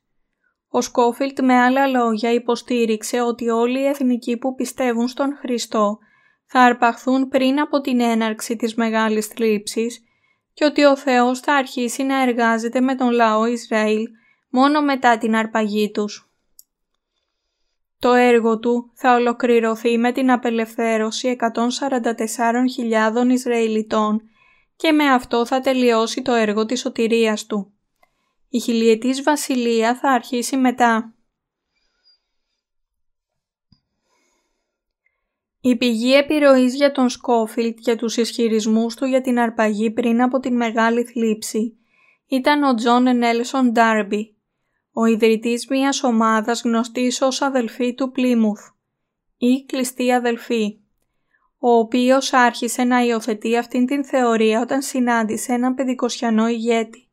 Ο 0.72 0.80
Σκόφιλτ 0.80 1.40
με 1.40 1.54
άλλα 1.54 1.86
λόγια 1.86 2.32
υποστήριξε 2.32 3.20
ότι 3.20 3.48
όλοι 3.48 3.80
οι 3.80 3.86
εθνικοί 3.86 4.36
που 4.36 4.54
πιστεύουν 4.54 5.08
στον 5.08 5.36
Χριστό 5.36 5.98
θα 6.46 6.60
αρπαχθούν 6.60 7.28
πριν 7.28 7.60
από 7.60 7.80
την 7.80 8.00
έναρξη 8.00 8.56
της 8.56 8.74
Μεγάλης 8.74 9.26
Θλίψης 9.26 10.04
και 10.52 10.64
ότι 10.64 10.84
ο 10.84 10.96
Θεός 10.96 11.40
θα 11.40 11.54
αρχίσει 11.54 12.02
να 12.02 12.22
εργάζεται 12.22 12.80
με 12.80 12.94
τον 12.94 13.10
λαό 13.10 13.46
Ισραήλ 13.46 14.06
μόνο 14.50 14.82
μετά 14.82 15.18
την 15.18 15.36
αρπαγή 15.36 15.90
τους. 15.90 16.30
Το 17.98 18.12
έργο 18.12 18.58
του 18.58 18.90
θα 18.94 19.14
ολοκληρωθεί 19.14 19.98
με 19.98 20.12
την 20.12 20.30
απελευθέρωση 20.30 21.36
144.000 21.40 23.28
Ισραηλιτών 23.30 24.22
και 24.76 24.92
με 24.92 25.04
αυτό 25.04 25.46
θα 25.46 25.60
τελειώσει 25.60 26.22
το 26.22 26.32
έργο 26.32 26.66
της 26.66 26.80
σωτηρίας 26.80 27.46
του. 27.46 27.72
Η 28.52 28.60
χιλιετής 28.60 29.22
βασιλεία 29.22 29.94
θα 29.94 30.10
αρχίσει 30.10 30.56
μετά. 30.56 31.14
Η 35.60 35.76
πηγή 35.76 36.14
επιρροής 36.14 36.74
για 36.74 36.92
τον 36.92 37.08
Σκόφιλντ 37.08 37.78
και 37.78 37.96
τους 37.96 38.16
ισχυρισμούς 38.16 38.94
του 38.94 39.04
για 39.04 39.20
την 39.20 39.38
αρπαγή 39.38 39.90
πριν 39.90 40.22
από 40.22 40.38
την 40.38 40.56
μεγάλη 40.56 41.04
θλίψη 41.04 41.76
ήταν 42.26 42.62
ο 42.62 42.74
Τζον 42.74 43.16
Νέλσον 43.16 43.72
Ντάρμπι, 43.72 44.36
ο 44.92 45.04
ιδρυτής 45.04 45.66
μιας 45.68 46.02
ομάδας 46.02 46.62
γνωστής 46.62 47.20
ως 47.20 47.42
αδελφοί 47.42 47.94
του 47.94 48.10
Πλίμουθ 48.10 48.60
ή 49.36 49.64
κλειστοί 49.64 50.12
αδελφοί, 50.12 50.80
ο 51.58 51.70
οποίος 51.70 52.32
άρχισε 52.32 52.84
να 52.84 53.00
υιοθετεί 53.00 53.56
αυτήν 53.56 53.86
την 53.86 54.04
θεωρία 54.04 54.60
όταν 54.60 54.82
συνάντησε 54.82 55.52
έναν 55.52 55.74
πεντηκοστιανό 55.74 56.48
ηγέτη. 56.48 57.09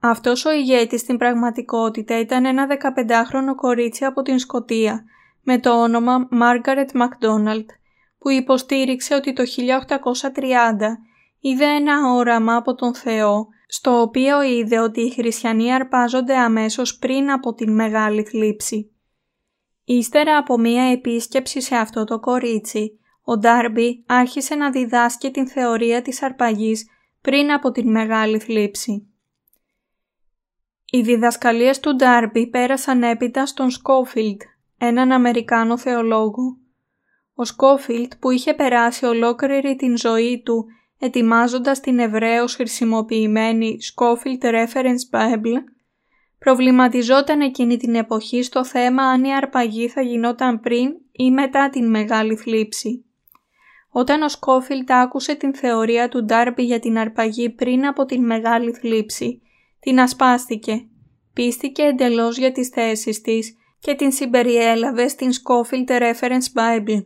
Αυτός 0.00 0.44
ο 0.44 0.52
ηγέτης 0.52 1.00
στην 1.00 1.16
πραγματικότητα 1.16 2.18
ήταν 2.18 2.44
ένα 2.44 2.66
15χρονο 2.66 3.54
κορίτσι 3.56 4.04
από 4.04 4.22
την 4.22 4.38
Σκοτία 4.38 5.04
με 5.42 5.58
το 5.58 5.82
όνομα 5.82 6.28
Μάργαρετ 6.30 6.90
Μακδόναλτ 6.94 7.70
που 8.18 8.30
υποστήριξε 8.30 9.14
ότι 9.14 9.32
το 9.32 9.42
1830 9.42 9.46
είδε 11.40 11.64
ένα 11.64 12.12
όραμα 12.12 12.56
από 12.56 12.74
τον 12.74 12.94
Θεό 12.94 13.46
στο 13.66 14.00
οποίο 14.00 14.42
είδε 14.42 14.78
ότι 14.78 15.00
οι 15.00 15.10
χριστιανοί 15.10 15.74
αρπάζονται 15.74 16.36
αμέσως 16.36 16.98
πριν 16.98 17.30
από 17.30 17.54
την 17.54 17.74
μεγάλη 17.74 18.22
θλίψη. 18.22 18.92
Ύστερα 19.84 20.36
από 20.36 20.58
μία 20.58 20.82
επίσκεψη 20.82 21.60
σε 21.60 21.76
αυτό 21.76 22.04
το 22.04 22.20
κορίτσι, 22.20 22.98
ο 23.24 23.38
Ντάρμπι 23.38 24.04
άρχισε 24.06 24.54
να 24.54 24.70
διδάσκει 24.70 25.30
την 25.30 25.48
θεωρία 25.48 26.02
της 26.02 26.22
αρπαγής 26.22 26.86
πριν 27.20 27.52
από 27.52 27.70
την 27.70 27.90
μεγάλη 27.90 28.38
θλίψη. 28.38 29.07
Οι 30.90 31.00
διδασκαλίες 31.00 31.80
του 31.80 31.96
Ντάρμπι 31.96 32.46
πέρασαν 32.46 33.02
έπειτα 33.02 33.46
στον 33.46 33.70
Σκόφιλντ, 33.70 34.40
έναν 34.78 35.12
Αμερικάνο 35.12 35.78
θεολόγο. 35.78 36.58
Ο 37.34 37.44
Σκόφιλτ 37.44 38.12
που 38.20 38.30
είχε 38.30 38.54
περάσει 38.54 39.04
ολόκληρη 39.04 39.76
την 39.76 39.96
ζωή 39.96 40.42
του 40.44 40.66
ετοιμάζοντας 40.98 41.80
την 41.80 41.98
ευρέως 41.98 42.54
χρησιμοποιημένη 42.54 43.76
Schofield 43.94 44.44
Reference 44.44 45.10
Bible, 45.10 45.62
προβληματιζόταν 46.38 47.40
εκείνη 47.40 47.76
την 47.76 47.94
εποχή 47.94 48.42
στο 48.42 48.64
θέμα 48.64 49.02
αν 49.02 49.24
η 49.24 49.34
αρπαγή 49.34 49.88
θα 49.88 50.00
γινόταν 50.00 50.60
πριν 50.60 50.94
ή 51.12 51.30
μετά 51.30 51.70
την 51.70 51.90
μεγάλη 51.90 52.36
θλίψη. 52.36 53.04
Όταν 53.90 54.22
ο 54.22 54.28
Σκόφιλτ 54.28 54.90
άκουσε 54.90 55.34
την 55.34 55.54
θεωρία 55.54 56.08
του 56.08 56.24
Ντάρμπι 56.24 56.62
για 56.62 56.80
την 56.80 56.98
αρπαγή 56.98 57.50
πριν 57.50 57.86
από 57.86 58.04
την 58.04 58.24
μεγάλη 58.24 58.72
θλίψη, 58.72 59.42
την 59.80 60.00
ασπάστηκε, 60.00 60.88
πίστηκε 61.32 61.82
εντελώς 61.82 62.38
για 62.38 62.52
τις 62.52 62.68
θέσεις 62.68 63.20
της 63.20 63.56
και 63.78 63.94
την 63.94 64.12
συμπεριέλαβε 64.12 65.08
στην 65.08 65.30
Schofield 65.32 65.88
Reference 65.88 66.52
Bible. 66.54 67.04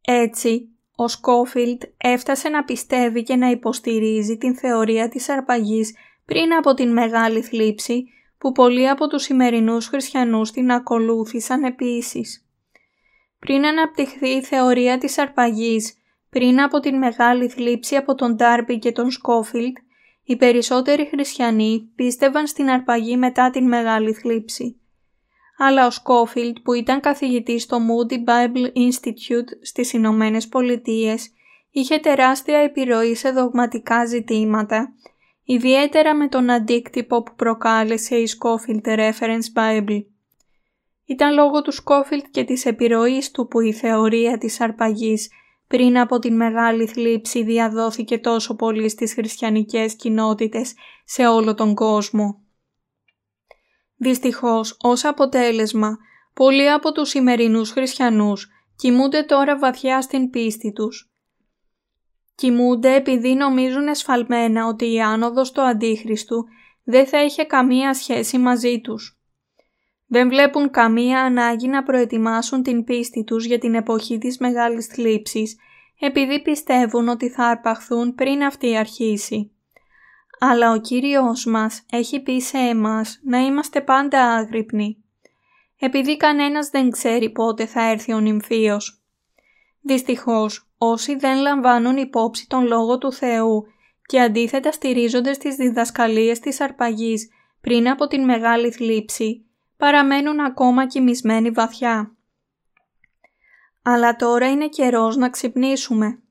Έτσι, 0.00 0.68
ο 0.96 1.08
Σκόφιλτ 1.08 1.82
έφτασε 1.96 2.48
να 2.48 2.64
πιστεύει 2.64 3.22
και 3.22 3.36
να 3.36 3.50
υποστηρίζει 3.50 4.36
την 4.36 4.56
θεωρία 4.56 5.08
της 5.08 5.28
αρπαγής 5.28 5.96
πριν 6.24 6.52
από 6.52 6.74
την 6.74 6.92
μεγάλη 6.92 7.42
θλίψη 7.42 8.04
που 8.38 8.52
πολλοί 8.52 8.88
από 8.88 9.06
τους 9.06 9.22
σημερινούς 9.22 9.86
χριστιανούς 9.86 10.50
την 10.50 10.70
ακολούθησαν 10.70 11.64
επίσης. 11.64 12.46
Πριν 13.38 13.66
αναπτυχθεί 13.66 14.28
η 14.28 14.42
θεωρία 14.42 14.98
της 14.98 15.18
αρπαγής 15.18 15.94
πριν 16.30 16.60
από 16.60 16.80
την 16.80 16.98
μεγάλη 16.98 17.48
θλίψη 17.48 17.96
από 17.96 18.14
τον 18.14 18.34
Ντάρμπι 18.34 18.78
και 18.78 18.92
τον 18.92 19.10
Σκόφιλτ, 19.10 19.76
οι 20.28 20.36
περισσότεροι 20.36 21.06
χριστιανοί 21.06 21.92
πίστευαν 21.94 22.46
στην 22.46 22.70
αρπαγή 22.70 23.16
μετά 23.16 23.50
την 23.50 23.68
μεγάλη 23.68 24.12
θλίψη 24.12 24.80
αλλά 25.58 25.86
ο 25.86 25.90
Σκόφιλτ 25.90 26.56
που 26.62 26.72
ήταν 26.72 27.00
καθηγητής 27.00 27.62
στο 27.62 27.78
Moody 27.78 28.14
Bible 28.14 28.66
Institute 28.76 29.50
στις 29.62 29.92
Ηνωμένες 29.92 30.48
Πολιτείες 30.48 31.32
είχε 31.70 31.98
τεράστια 31.98 32.58
επιρροή 32.58 33.14
σε 33.14 33.30
δογματικά 33.30 34.06
ζητήματα, 34.06 34.92
ιδιαίτερα 35.44 36.14
με 36.14 36.28
τον 36.28 36.50
αντίκτυπο 36.50 37.22
που 37.22 37.34
προκάλεσε 37.34 38.16
η 38.16 38.28
Schofield 38.38 38.98
Reference 38.98 39.52
Bible. 39.54 40.04
Ήταν 41.04 41.34
λόγω 41.34 41.62
του 41.62 41.72
Σκόφιλτ 41.72 42.24
και 42.30 42.44
της 42.44 42.66
επιρροής 42.66 43.30
του 43.30 43.46
που 43.46 43.60
η 43.60 43.72
θεωρία 43.72 44.38
της 44.38 44.60
αρπαγής 44.60 45.30
πριν 45.68 45.98
από 45.98 46.18
την 46.18 46.36
μεγάλη 46.36 46.86
θλίψη 46.86 47.42
διαδόθηκε 47.42 48.18
τόσο 48.18 48.54
πολύ 48.54 48.88
στις 48.88 49.12
χριστιανικές 49.12 49.96
κοινότητες 49.96 50.74
σε 51.04 51.26
όλο 51.26 51.54
τον 51.54 51.74
κόσμο. 51.74 52.42
Δυστυχώς, 53.96 54.76
ως 54.80 55.04
αποτέλεσμα, 55.04 55.96
πολλοί 56.34 56.70
από 56.70 56.92
τους 56.92 57.08
σημερινούς 57.08 57.70
χριστιανούς 57.70 58.48
κοιμούνται 58.76 59.22
τώρα 59.22 59.58
βαθιά 59.58 60.02
στην 60.02 60.30
πίστη 60.30 60.72
τους. 60.72 61.12
Κοιμούνται 62.34 62.94
επειδή 62.94 63.34
νομίζουν 63.34 63.88
εσφαλμένα 63.88 64.66
ότι 64.66 64.92
η 64.92 65.00
άνοδος 65.00 65.52
του 65.52 65.62
Αντίχριστου 65.62 66.44
δεν 66.84 67.06
θα 67.06 67.24
είχε 67.24 67.44
καμία 67.44 67.94
σχέση 67.94 68.38
μαζί 68.38 68.80
τους. 68.80 69.17
Δεν 70.08 70.28
βλέπουν 70.28 70.70
καμία 70.70 71.20
ανάγκη 71.20 71.68
να 71.68 71.82
προετοιμάσουν 71.82 72.62
την 72.62 72.84
πίστη 72.84 73.24
τους 73.24 73.44
για 73.44 73.58
την 73.58 73.74
εποχή 73.74 74.18
της 74.18 74.38
μεγάλης 74.38 74.86
θλίψης, 74.86 75.56
επειδή 76.00 76.42
πιστεύουν 76.42 77.08
ότι 77.08 77.28
θα 77.28 77.44
αρπαχθούν 77.44 78.14
πριν 78.14 78.42
αυτή 78.42 78.76
αρχίσει 78.76 79.52
αλλά 80.38 80.72
ο 80.72 80.78
Κύριος 80.80 81.44
μας 81.44 81.82
έχει 81.90 82.20
πει 82.20 82.40
σε 82.40 82.58
εμάς 82.58 83.20
να 83.22 83.38
είμαστε 83.38 83.80
πάντα 83.80 84.22
άγρυπνοι, 84.24 85.04
επειδή 85.78 86.16
κανένας 86.16 86.68
δεν 86.68 86.90
ξέρει 86.90 87.30
πότε 87.30 87.66
θα 87.66 87.90
έρθει 87.90 88.12
ο 88.12 88.20
νυμφίος. 88.20 89.02
Δυστυχώς, 89.80 90.70
όσοι 90.78 91.16
δεν 91.16 91.40
λαμβάνουν 91.40 91.96
υπόψη 91.96 92.46
τον 92.48 92.66
Λόγο 92.66 92.98
του 92.98 93.12
Θεού 93.12 93.66
και 94.06 94.20
αντίθετα 94.20 94.72
στηρίζονται 94.72 95.32
στις 95.32 95.54
διδασκαλίες 95.54 96.38
της 96.38 96.60
αρπαγής 96.60 97.28
πριν 97.60 97.88
από 97.88 98.06
την 98.06 98.24
μεγάλη 98.24 98.70
θλίψη, 98.70 99.46
παραμένουν 99.78 100.40
ακόμα 100.40 100.86
κοιμισμένοι 100.86 101.50
βαθιά. 101.50 102.16
Αλλά 103.82 104.16
τώρα 104.16 104.50
είναι 104.50 104.68
καιρός 104.68 105.16
να 105.16 105.30
ξυπνήσουμε. 105.30 106.22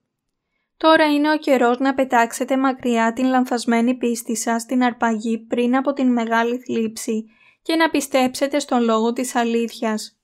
Τώρα 0.78 1.06
είναι 1.14 1.32
ο 1.32 1.38
καιρός 1.38 1.80
να 1.80 1.94
πετάξετε 1.94 2.58
μακριά 2.58 3.14
την 3.14 3.26
λανθασμένη 3.26 3.96
πίστη 3.96 4.36
σας 4.36 4.62
στην 4.62 4.84
αρπαγή 4.84 5.38
πριν 5.38 5.76
από 5.76 5.94
την 5.94 6.12
μεγάλη 6.12 6.58
θλίψη 6.58 7.26
και 7.62 7.76
να 7.76 7.90
πιστέψετε 7.90 8.60
στον 8.60 8.84
λόγο 8.84 9.14
της 9.14 9.36
αλήθειας. 9.36 10.20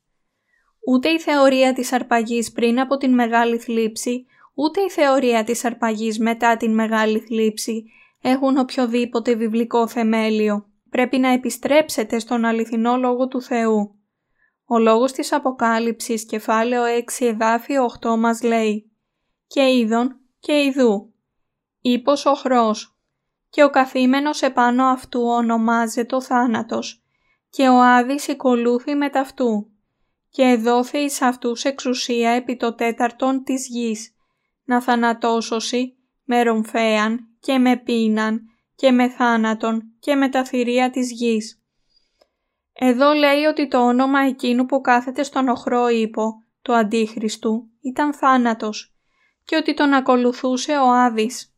Ούτε 0.88 1.10
η 1.10 1.20
θεωρία 1.20 1.74
της 1.74 1.92
αρπαγής 1.92 2.52
πριν 2.52 2.80
από 2.80 2.98
την 2.98 3.14
μεγάλη 3.14 3.58
θλίψη, 3.58 4.26
ούτε 4.54 4.82
η 4.82 4.90
θεωρία 4.90 5.44
της 5.44 5.66
αρπαγής 5.66 6.20
μετά 6.20 6.58
την 6.58 6.74
μεγάλη 6.74 7.20
θλίψη 7.20 7.84
έχουν 8.22 8.58
οποιοδήποτε 8.58 9.36
βιβλικό 9.36 9.88
θεμέλιο. 9.88 10.73
Πρέπει 10.94 11.18
να 11.18 11.28
επιστρέψετε 11.28 12.20
στον 12.20 12.46
αληθινό 12.46 12.98
λόγο 12.98 13.28
του 13.28 13.42
Θεού. 13.42 13.96
Ο 14.66 14.78
λόγος 14.78 15.12
της 15.12 15.32
Αποκάλυψης 15.34 16.26
κεφάλαιο 16.26 16.84
6 16.84 17.26
εδάφιο 17.26 17.90
8 18.02 18.16
μας 18.18 18.42
λέει 18.44 18.92
«Και 19.48 19.62
είδον 19.62 20.20
και 20.40 20.64
ιδού, 20.64 21.14
ύπος 21.82 22.26
οχρός, 22.26 22.98
και 23.50 23.64
ο 23.64 23.70
καθήμενος 23.70 24.42
επάνω 24.42 24.86
αυτού 24.86 25.22
ονομάζεται 25.22 26.16
ο 26.16 26.22
θάνατος, 26.22 27.04
και 27.50 27.68
ο 27.68 27.82
Άδης 27.82 28.28
οικολούθη 28.28 28.96
με 28.96 29.10
ταυτού, 29.10 29.72
και 30.30 30.44
εδόθη 30.44 30.98
εις 30.98 31.22
αυτούς 31.22 31.64
εξουσία 31.64 32.30
επί 32.30 32.58
το 32.58 32.76
τέταρτον 32.76 33.44
της 33.44 33.68
γης, 33.68 34.16
να 34.64 34.82
θανατώσωση 34.82 35.98
με 36.24 36.44
ρομφέαν 36.44 37.20
και 37.40 37.58
με 37.58 37.78
πίναν 37.78 38.48
και 38.76 38.92
με 38.92 39.10
θάνατον 39.10 39.84
και 40.00 40.16
με 40.16 40.30
τα 40.30 40.44
θηρία 40.44 40.90
της 40.90 41.12
γης. 41.12 41.64
Εδώ 42.74 43.14
λέει 43.14 43.44
ότι 43.44 43.68
το 43.68 43.88
όνομα 43.88 44.20
εκείνου 44.20 44.66
που 44.66 44.82
κάθεται 44.82 45.24
στον 45.24 45.48
οχρό 45.48 45.88
ύπο, 45.88 46.44
το 46.62 46.74
Αντίχριστου, 46.74 47.68
ήταν 47.82 48.14
θάνατος 48.14 48.96
και 49.46 49.56
ότι 49.56 49.74
τον 49.74 49.94
ακολουθούσε 49.94 50.72
ο 50.78 50.92
Άδης. 50.92 51.56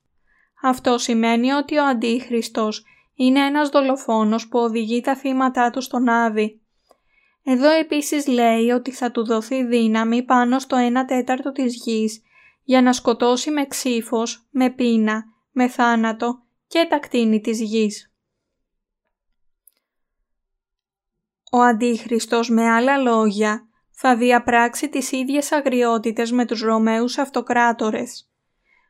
Αυτό 0.64 0.98
σημαίνει 0.98 1.52
ότι 1.52 1.78
ο 1.78 1.86
Αντίχριστος 1.86 2.86
είναι 3.16 3.40
ένας 3.40 3.70
δολοφόνος 3.70 4.48
που 4.48 4.60
οδηγεί 4.60 5.02
τα 5.02 5.16
θύματα 5.16 5.70
του 5.70 5.82
στον 5.82 6.10
Άδη. 6.10 6.62
Εδώ 7.44 7.70
επίσης 7.70 8.28
λέει 8.28 8.70
ότι 8.70 8.92
θα 8.92 9.12
του 9.12 9.26
δοθεί 9.26 9.66
δύναμη 9.66 10.24
πάνω 10.24 10.60
στο 10.60 10.78
1 10.78 11.06
τέταρτο 11.08 11.52
της 11.52 11.76
γης 11.76 12.22
για 12.64 12.82
να 12.82 12.94
σκοτώσει 12.94 13.52
με 13.52 13.66
ξύφος, 13.66 14.48
με 14.52 14.70
πείνα, 14.70 15.24
με 15.52 15.68
θάνατο 15.68 16.45
και 16.68 16.88
τα 16.90 17.00
κτίνη 17.00 17.42
της 17.42 17.62
γης. 17.62 18.14
Ο 21.52 21.62
Αντίχριστος 21.62 22.50
με 22.50 22.70
άλλα 22.70 22.98
λόγια 22.98 23.68
θα 23.92 24.16
διαπράξει 24.16 24.90
τις 24.90 25.12
ίδιες 25.12 25.52
αγριότητες 25.52 26.32
με 26.32 26.46
τους 26.46 26.62
Ρωμαίους 26.62 27.18
αυτοκράτορες. 27.18 28.30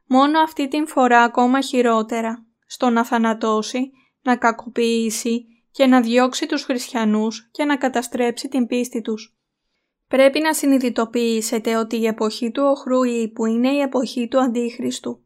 Μόνο 0.07 0.39
αυτή 0.39 0.67
την 0.67 0.87
φορά 0.87 1.21
ακόμα 1.21 1.61
χειρότερα, 1.61 2.45
στο 2.65 2.89
να 2.89 3.05
θανατώσει, 3.05 3.91
να 4.21 4.35
κακοποιήσει 4.37 5.45
και 5.71 5.85
να 5.85 6.01
διώξει 6.01 6.45
τους 6.45 6.63
χριστιανούς 6.63 7.49
και 7.51 7.65
να 7.65 7.77
καταστρέψει 7.77 8.47
την 8.47 8.67
πίστη 8.67 9.01
τους. 9.01 9.37
Πρέπει 10.07 10.39
να 10.39 10.53
συνειδητοποιήσετε 10.53 11.75
ότι 11.75 11.97
η 11.97 12.05
εποχή 12.05 12.51
του 12.51 12.63
οχρού 12.63 13.03
ύπου 13.03 13.45
είναι 13.45 13.71
η 13.71 13.79
εποχή 13.79 14.27
του 14.27 14.41
Αντίχριστου. 14.41 15.23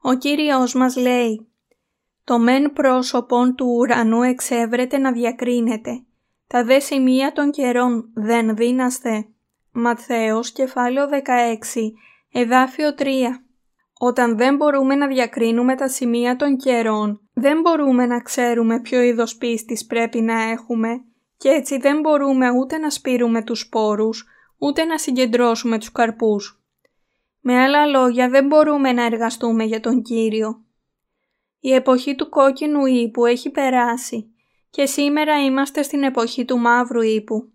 Ο 0.00 0.14
Κύριος 0.14 0.74
μας 0.74 0.96
λέει 0.96 1.51
«Το 2.24 2.38
μεν 2.38 2.72
πρόσωπον 2.72 3.54
του 3.54 3.66
ουρανού 3.78 4.22
εξέβρεται 4.22 4.98
να 4.98 5.12
διακρίνεται, 5.12 6.02
τα 6.46 6.64
δε 6.64 6.80
σημεία 6.80 7.32
των 7.32 7.50
καιρών 7.50 8.10
δεν 8.14 8.56
δίναστε». 8.56 9.26
Ματθαίος 9.72 10.50
κεφάλαιο 10.50 11.08
16, 11.08 11.92
εδάφιο 12.32 12.94
3 12.98 13.06
Όταν 13.98 14.36
δεν 14.36 14.56
μπορούμε 14.56 14.94
να 14.94 15.06
διακρίνουμε 15.06 15.74
τα 15.74 15.88
σημεία 15.88 16.36
των 16.36 16.56
καιρών, 16.56 17.20
δεν 17.34 17.60
μπορούμε 17.60 18.06
να 18.06 18.20
ξέρουμε 18.20 18.80
ποιο 18.80 19.00
είδος 19.00 19.36
πίστης 19.36 19.86
πρέπει 19.86 20.20
να 20.20 20.42
έχουμε 20.42 21.04
και 21.42 21.48
έτσι 21.48 21.76
δεν 21.76 22.00
μπορούμε 22.00 22.50
ούτε 22.50 22.78
να 22.78 22.90
σπείρουμε 22.90 23.42
τους 23.42 23.60
σπόρους, 23.60 24.26
ούτε 24.58 24.84
να 24.84 24.98
συγκεντρώσουμε 24.98 25.78
τους 25.78 25.92
καρπούς. 25.92 26.62
Με 27.40 27.60
άλλα 27.60 27.86
λόγια 27.86 28.28
δεν 28.28 28.46
μπορούμε 28.46 28.92
να 28.92 29.04
εργαστούμε 29.04 29.64
για 29.64 29.80
τον 29.80 30.02
Κύριο. 30.02 30.64
Η 31.64 31.72
εποχή 31.72 32.14
του 32.14 32.28
κόκκινου 32.28 32.86
ύπου 32.86 33.26
έχει 33.26 33.50
περάσει 33.50 34.34
και 34.70 34.86
σήμερα 34.86 35.44
είμαστε 35.44 35.82
στην 35.82 36.02
εποχή 36.02 36.44
του 36.44 36.58
μαύρου 36.58 37.00
ύπου. 37.02 37.52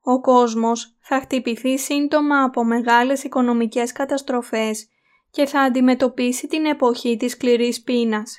Ο 0.00 0.20
κόσμος 0.20 0.96
θα 1.00 1.20
χτυπηθεί 1.20 1.78
σύντομα 1.78 2.42
από 2.42 2.64
μεγάλες 2.64 3.24
οικονομικές 3.24 3.92
καταστροφές 3.92 4.88
και 5.30 5.46
θα 5.46 5.60
αντιμετωπίσει 5.60 6.46
την 6.46 6.66
εποχή 6.66 7.16
της 7.16 7.32
σκληρής 7.32 7.82
πείνας. 7.82 8.38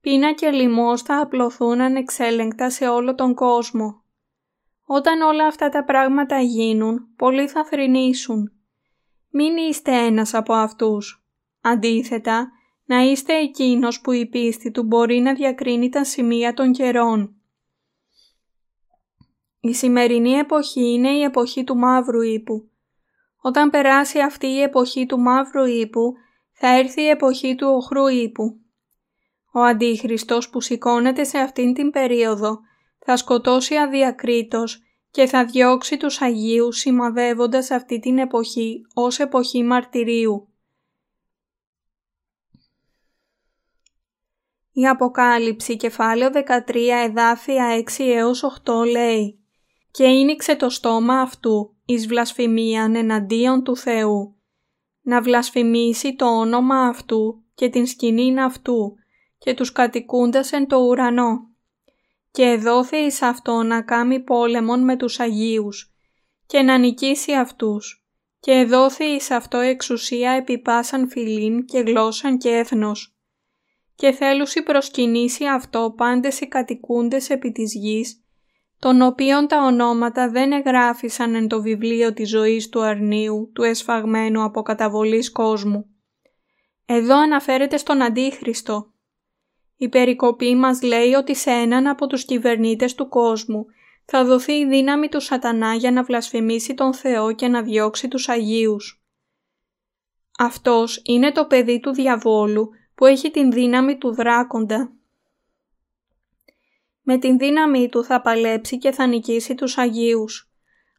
Πείνα 0.00 0.32
και 0.32 0.50
λοιμός 0.50 1.02
θα 1.02 1.20
απλωθούν 1.20 1.80
ανεξέλεγκτα 1.80 2.70
σε 2.70 2.88
όλο 2.88 3.14
τον 3.14 3.34
κόσμο. 3.34 4.02
Όταν 4.84 5.20
όλα 5.20 5.46
αυτά 5.46 5.68
τα 5.68 5.84
πράγματα 5.84 6.40
γίνουν, 6.40 7.14
πολλοί 7.16 7.48
θα 7.48 7.64
θρηνήσουν. 7.64 8.52
Μην 9.30 9.56
είστε 9.56 9.92
ένας 9.92 10.34
από 10.34 10.52
αυτούς. 10.52 11.24
Αντίθετα, 11.60 12.52
να 12.84 13.00
είστε 13.00 13.36
εκείνος 13.36 14.00
που 14.00 14.12
η 14.12 14.26
πίστη 14.26 14.70
του 14.70 14.82
μπορεί 14.82 15.18
να 15.18 15.34
διακρίνει 15.34 15.88
τα 15.88 16.04
σημεία 16.04 16.54
των 16.54 16.72
καιρών. 16.72 17.36
Η 19.60 19.74
σημερινή 19.74 20.30
εποχή 20.30 20.92
είναι 20.92 21.10
η 21.10 21.22
εποχή 21.22 21.64
του 21.64 21.76
μαύρου 21.76 22.20
ύπου. 22.20 22.70
Όταν 23.42 23.70
περάσει 23.70 24.20
αυτή 24.20 24.46
η 24.46 24.60
εποχή 24.60 25.06
του 25.06 25.20
μαύρου 25.20 25.64
ύπου, 25.64 26.12
θα 26.52 26.68
έρθει 26.68 27.02
η 27.02 27.08
εποχή 27.08 27.54
του 27.54 27.66
οχρού 27.68 28.06
ύπου. 28.06 28.60
Ο 29.52 29.60
Αντίχριστος 29.60 30.50
που 30.50 30.60
σηκώνεται 30.60 31.24
σε 31.24 31.38
αυτήν 31.38 31.74
την 31.74 31.90
περίοδο 31.90 32.60
θα 32.98 33.16
σκοτώσει 33.16 33.74
αδιακρίτως 33.74 34.82
και 35.10 35.26
θα 35.26 35.44
διώξει 35.44 35.96
τους 35.96 36.20
Αγίους 36.20 36.78
σημαδεύοντας 36.78 37.70
αυτή 37.70 37.98
την 37.98 38.18
εποχή 38.18 38.86
ως 38.94 39.18
εποχή 39.18 39.62
μαρτυρίου. 39.62 40.51
Η 44.72 44.86
Αποκάλυψη 44.86 45.76
κεφάλαιο 45.76 46.30
13 46.32 46.74
εδάφια 47.04 47.84
6 47.98 48.04
έως 48.04 48.44
8 48.64 48.72
λέει 48.90 49.38
«Και 49.90 50.04
ίνιξε 50.04 50.56
το 50.56 50.68
στόμα 50.68 51.20
αυτού 51.20 51.76
εις 51.84 52.06
βλασφημίαν 52.06 52.94
εναντίον 52.94 53.62
του 53.62 53.76
Θεού, 53.76 54.36
να 55.02 55.22
βλασφημίσει 55.22 56.16
το 56.16 56.38
όνομα 56.38 56.86
αυτού 56.86 57.42
και 57.54 57.68
την 57.68 57.86
σκηνήν 57.86 58.40
αυτού 58.40 58.94
και 59.38 59.54
τους 59.54 59.72
κατοικούντας 59.72 60.52
εν 60.52 60.66
το 60.66 60.76
ουρανό. 60.76 61.50
Και 62.30 62.42
εδόθη 62.42 62.96
εις 62.96 63.22
αυτό 63.22 63.62
να 63.62 63.82
κάνει 63.82 64.20
πόλεμον 64.20 64.84
με 64.84 64.96
τους 64.96 65.20
Αγίους 65.20 65.94
και 66.46 66.62
να 66.62 66.78
νικήσει 66.78 67.32
αυτούς 67.32 68.06
και 68.40 68.52
εδόθη 68.52 69.04
εις 69.04 69.30
αυτό 69.30 69.58
εξουσία 69.58 70.30
επί 70.30 70.58
πάσαν 70.58 71.08
φυλήν 71.08 71.64
και 71.64 71.78
γλώσσαν 71.78 72.38
και 72.38 72.48
έθνος. 72.48 73.11
Και 74.02 74.12
θέλουσι 74.12 74.62
προσκυνήσει 74.62 75.46
αυτό 75.46 75.94
πάντες 75.96 76.40
οι 76.40 76.48
κατοικούντες 76.48 77.30
επί 77.30 77.52
της 77.52 77.74
γης, 77.74 78.24
των 78.78 79.02
οποίων 79.02 79.46
τα 79.46 79.64
ονόματα 79.64 80.30
δεν 80.30 80.52
εγγράφησαν 80.52 81.34
εν 81.34 81.48
το 81.48 81.62
βιβλίο 81.62 82.12
της 82.12 82.28
ζωής 82.28 82.68
του 82.68 82.82
αρνίου, 82.82 83.50
του 83.54 83.62
εσφαγμένου 83.62 84.42
από 84.42 84.62
καταβολής 84.62 85.32
κόσμου. 85.32 85.86
Εδώ 86.86 87.16
αναφέρεται 87.18 87.76
στον 87.76 88.02
Αντίχριστο, 88.02 88.92
η 89.76 89.88
περικοπή 89.88 90.54
μας 90.54 90.82
λέει 90.82 91.12
ότι 91.12 91.34
σε 91.34 91.50
έναν 91.50 91.86
από 91.86 92.06
τους 92.06 92.24
κυβερνήτες 92.24 92.94
του 92.94 93.08
κόσμου 93.08 93.66
θα 94.04 94.24
δοθεί 94.24 94.52
η 94.52 94.66
δύναμη 94.66 95.08
του 95.08 95.20
σατανά 95.20 95.74
για 95.74 95.90
να 95.90 96.02
βλασφημίσει 96.02 96.74
τον 96.74 96.94
Θεό 96.94 97.34
και 97.34 97.48
να 97.48 97.62
διώξει 97.62 98.08
τους 98.08 98.28
Αγίους. 98.28 99.04
Αυτός 100.38 101.02
είναι 101.04 101.32
το 101.32 101.46
παιδί 101.46 101.80
του 101.80 101.90
διαβόλου 101.90 102.70
που 103.02 103.08
έχει 103.08 103.30
την 103.30 103.50
δύναμη 103.50 103.98
του 103.98 104.14
δράκοντα. 104.14 104.92
Με 107.02 107.18
την 107.18 107.38
δύναμη 107.38 107.88
του 107.88 108.04
θα 108.04 108.20
παλέψει 108.20 108.78
και 108.78 108.90
θα 108.92 109.06
νικήσει 109.06 109.54
τους 109.54 109.78
Αγίους. 109.78 110.52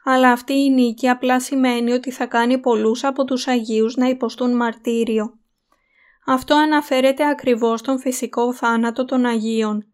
Αλλά 0.04 0.32
αυτή 0.32 0.54
η 0.54 0.70
νίκη 0.70 1.10
απλά 1.10 1.40
σημαίνει 1.40 1.92
ότι 1.92 2.12
θα 2.12 2.26
κάνει 2.26 2.58
πολλούς 2.58 3.04
από 3.04 3.24
τους 3.24 3.48
Αγίους 3.48 3.96
να 3.96 4.08
υποστούν 4.08 4.56
μαρτύριο. 4.56 5.40
Αυτό 6.26 6.56
αναφέρεται 6.56 7.28
ακριβώς 7.28 7.80
στον 7.80 8.00
φυσικό 8.00 8.54
θάνατο 8.54 9.06
των 9.06 9.26
Αγίων. 9.26 9.86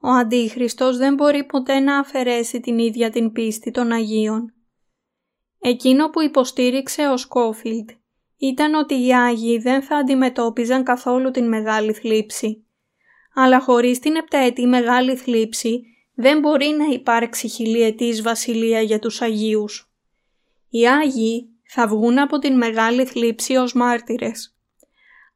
Ο 0.00 0.08
Αντίχριστος 0.08 0.96
δεν 0.96 1.14
μπορεί 1.14 1.44
ποτέ 1.44 1.80
να 1.80 1.98
αφαιρέσει 1.98 2.60
την 2.60 2.78
ίδια 2.78 3.10
την 3.10 3.32
πίστη 3.32 3.70
των 3.70 3.92
Αγίων. 3.92 4.52
Εκείνο 5.58 6.10
που 6.10 6.22
υποστήριξε 6.22 7.08
ο 7.08 7.16
Σκόφιλτ 7.16 7.90
ήταν 8.38 8.74
ότι 8.74 9.06
οι 9.06 9.14
Άγιοι 9.14 9.58
δεν 9.58 9.82
θα 9.82 9.96
αντιμετώπιζαν 9.96 10.84
καθόλου 10.84 11.30
την 11.30 11.48
μεγάλη 11.48 11.92
θλίψη. 11.92 12.64
Αλλά 13.34 13.60
χωρίς 13.60 13.98
την 13.98 14.16
επταετή 14.16 14.66
μεγάλη 14.66 15.16
θλίψη 15.16 15.82
δεν 16.14 16.40
μπορεί 16.40 16.66
να 16.66 16.84
υπάρξει 16.84 17.48
χιλιετής 17.48 18.22
βασιλεία 18.22 18.80
για 18.80 18.98
τους 18.98 19.22
Αγίους. 19.22 19.90
Οι 20.68 20.88
Άγιοι 20.88 21.48
θα 21.64 21.86
βγουν 21.86 22.18
από 22.18 22.38
την 22.38 22.56
μεγάλη 22.56 23.04
θλίψη 23.04 23.56
ως 23.56 23.74
μάρτυρες. 23.74 24.56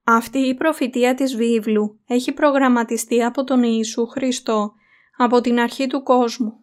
Αυτή 0.04 0.38
η 0.38 0.54
προφητεία 0.54 1.14
της 1.14 1.36
βίβλου 1.36 2.00
έχει 2.06 2.32
προγραμματιστεί 2.32 3.22
από 3.24 3.44
τον 3.44 3.62
Ιησού 3.62 4.06
Χριστό 4.06 4.72
από 5.16 5.40
την 5.40 5.60
αρχή 5.60 5.86
του 5.86 6.02
κόσμου. 6.02 6.54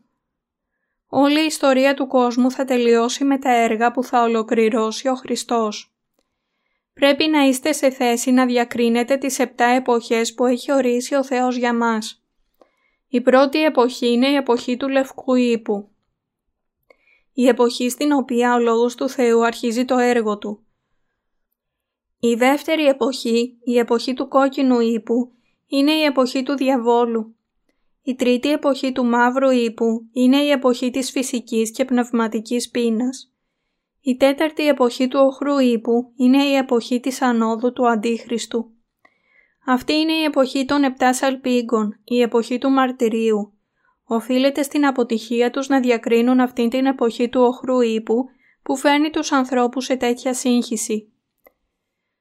Όλη 1.08 1.41
η 1.41 1.45
ιστορία 1.45 1.93
του 1.93 2.08
κόσμου 2.08 2.52
θα 2.52 2.65
τελειώσει 2.65 3.23
με 3.23 3.38
τα 3.38 3.52
έργα 3.56 3.91
που 3.91 4.04
θα 4.04 4.21
ολοκληρώσει 4.21 5.08
ο 5.08 5.15
Χριστός. 5.15 5.96
Πρέπει 6.99 7.27
να 7.27 7.43
είστε 7.43 7.71
σε 7.71 7.89
θέση 7.89 8.31
να 8.31 8.45
διακρίνετε 8.45 9.17
τις 9.17 9.39
επτά 9.39 9.65
εποχές 9.65 10.33
που 10.33 10.45
έχει 10.45 10.71
ορίσει 10.71 11.15
ο 11.15 11.23
Θεός 11.23 11.55
για 11.55 11.73
μας. 11.73 12.23
Η 13.07 13.21
πρώτη 13.21 13.63
εποχή 13.63 14.12
είναι 14.12 14.27
η 14.27 14.36
εποχή 14.36 14.77
του 14.77 14.89
Λευκού 14.89 15.36
Ήπου. 15.36 15.89
Η 17.33 17.47
εποχή 17.47 17.89
στην 17.89 18.12
οποία 18.12 18.53
ο 18.53 18.60
Λόγος 18.60 18.95
του 18.95 19.10
Θεού 19.10 19.45
αρχίζει 19.45 19.86
το 19.86 19.97
έργο 19.97 20.38
Του. 20.38 20.65
Η 22.19 22.33
δεύτερη 22.33 22.86
εποχή, 22.86 23.57
η 23.63 23.77
εποχή 23.77 24.13
του 24.13 24.27
κόκκινου 24.27 24.79
ύπου, 24.79 25.31
είναι 25.67 25.91
η 25.91 26.03
εποχή 26.03 26.43
του 26.43 26.55
διαβόλου. 26.55 27.36
Η 28.03 28.15
τρίτη 28.15 28.51
εποχή 28.51 28.91
του 28.91 29.05
μαύρου 29.05 29.49
ύπου 29.49 30.07
είναι 30.13 30.38
η 30.38 30.49
εποχή 30.49 30.89
της 30.89 31.12
φυσικής 31.12 31.71
και 31.71 31.86
πνευματικής 31.86 32.69
πείνας. 32.69 33.37
Η 34.07 34.17
τέταρτη 34.17 34.67
εποχή 34.67 35.07
του 35.07 35.19
οχρού 35.19 35.59
ύπου 35.59 36.11
είναι 36.15 36.43
η 36.43 36.55
εποχή 36.55 36.99
της 36.99 37.21
ανόδου 37.21 37.73
του 37.73 37.89
Αντίχριστου. 37.89 38.71
Αυτή 39.65 39.93
είναι 39.93 40.11
η 40.11 40.23
εποχή 40.23 40.65
των 40.65 40.83
επτά 40.83 41.13
σαλπίγκων, 41.13 41.99
η 42.03 42.21
εποχή 42.21 42.57
του 42.57 42.69
μαρτυρίου. 42.69 43.53
Οφείλεται 44.03 44.61
στην 44.61 44.85
αποτυχία 44.85 45.51
τους 45.51 45.67
να 45.67 45.79
διακρίνουν 45.79 46.39
αυτήν 46.39 46.69
την 46.69 46.85
εποχή 46.85 47.29
του 47.29 47.41
οχρού 47.41 47.81
ύπου 47.81 48.25
που 48.63 48.77
φέρνει 48.77 49.09
τους 49.09 49.31
ανθρώπους 49.31 49.85
σε 49.85 49.95
τέτοια 49.95 50.33
σύγχυση. 50.33 51.11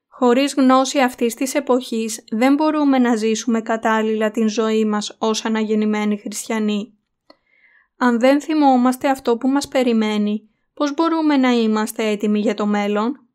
Χωρίς 0.07 0.53
γνώση 0.53 0.99
αυτής 0.99 1.33
της 1.33 1.55
εποχής 1.55 2.23
δεν 2.31 2.53
μπορούμε 2.53 2.99
να 2.99 3.15
ζήσουμε 3.15 3.61
κατάλληλα 3.61 4.31
την 4.31 4.49
ζωή 4.49 4.85
μας 4.85 5.15
ως 5.19 5.45
αναγεννημένοι 5.45 6.17
χριστιανοί. 6.17 6.93
Αν 7.97 8.19
δεν 8.19 8.41
θυμόμαστε 8.41 9.09
αυτό 9.09 9.37
που 9.37 9.47
μας 9.47 9.67
περιμένει, 9.67 10.49
πώς 10.77 10.93
μπορούμε 10.93 11.37
να 11.37 11.49
είμαστε 11.51 12.03
έτοιμοι 12.09 12.39
για 12.39 12.53
το 12.53 12.65
μέλλον; 12.65 13.27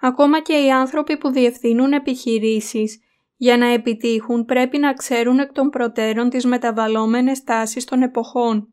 Ακόμα 0.00 0.40
και 0.40 0.52
οι 0.52 0.70
άνθρωποι 0.70 1.16
που 1.18 1.30
διευθύνουν 1.30 1.92
επιχειρήσεις 1.92 3.00
για 3.36 3.56
να 3.56 3.66
επιτύχουν 3.66 4.44
πρέπει 4.44 4.78
να 4.78 4.92
ξέρουν 4.92 5.38
εκ 5.38 5.52
των 5.52 5.70
προτέρων 5.70 6.28
τις 6.28 6.44
μεταβαλλόμενες 6.44 7.44
τάσεις 7.44 7.84
των 7.84 8.02
εποχών. 8.02 8.68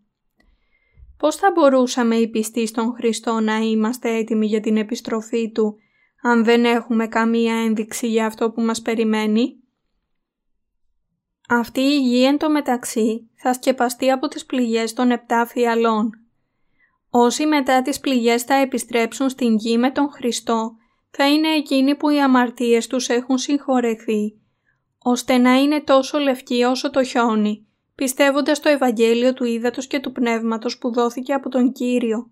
πώς 1.17 1.35
θα 1.35 1.51
μπορούσαμε 1.51 2.15
οι 2.15 2.27
πιστοί 2.27 2.65
στον 2.67 2.93
Χριστό 2.93 3.39
να 3.39 3.55
είμαστε 3.55 4.15
έτοιμοι 4.15 4.45
για 4.45 4.59
την 4.59 4.77
επιστροφή 4.77 5.51
Του, 5.51 5.75
αν 6.21 6.43
δεν 6.43 6.65
έχουμε 6.65 7.07
καμία 7.07 7.55
ένδειξη 7.55 8.07
για 8.07 8.25
αυτό 8.25 8.51
που 8.51 8.61
μας 8.61 8.81
περιμένει; 8.81 9.55
Αυτή 11.49 11.81
η 11.81 11.99
γη 11.99 12.23
εν 12.23 12.37
τω 12.37 12.49
μεταξύ 12.49 13.29
θα 13.35 13.53
σκεπαστεί 13.53 14.11
από 14.11 14.27
τις 14.27 14.45
πληγές 14.45 14.93
των 14.93 15.11
επτά 15.11 15.45
φιαλών. 15.45 16.26
Όσοι 17.19 17.45
μετά 17.45 17.81
τις 17.81 17.99
πληγές 17.99 18.43
θα 18.43 18.53
επιστρέψουν 18.53 19.29
στην 19.29 19.55
γη 19.55 19.77
με 19.77 19.91
τον 19.91 20.09
Χριστό, 20.11 20.75
θα 21.09 21.29
είναι 21.29 21.47
εκείνοι 21.47 21.95
που 21.95 22.09
οι 22.09 22.21
αμαρτίες 22.21 22.87
τους 22.87 23.09
έχουν 23.09 23.37
συγχωρεθεί, 23.37 24.39
ώστε 24.97 25.37
να 25.37 25.53
είναι 25.55 25.81
τόσο 25.81 26.17
λευκοί 26.17 26.63
όσο 26.63 26.89
το 26.89 27.03
χιόνι, 27.03 27.67
πιστεύοντας 27.95 28.59
το 28.59 28.69
Ευαγγέλιο 28.69 29.33
του 29.33 29.45
Ήδατος 29.45 29.87
και 29.87 29.99
του 29.99 30.11
Πνεύματος 30.11 30.77
που 30.77 30.93
δόθηκε 30.93 31.33
από 31.33 31.49
τον 31.49 31.71
Κύριο. 31.71 32.31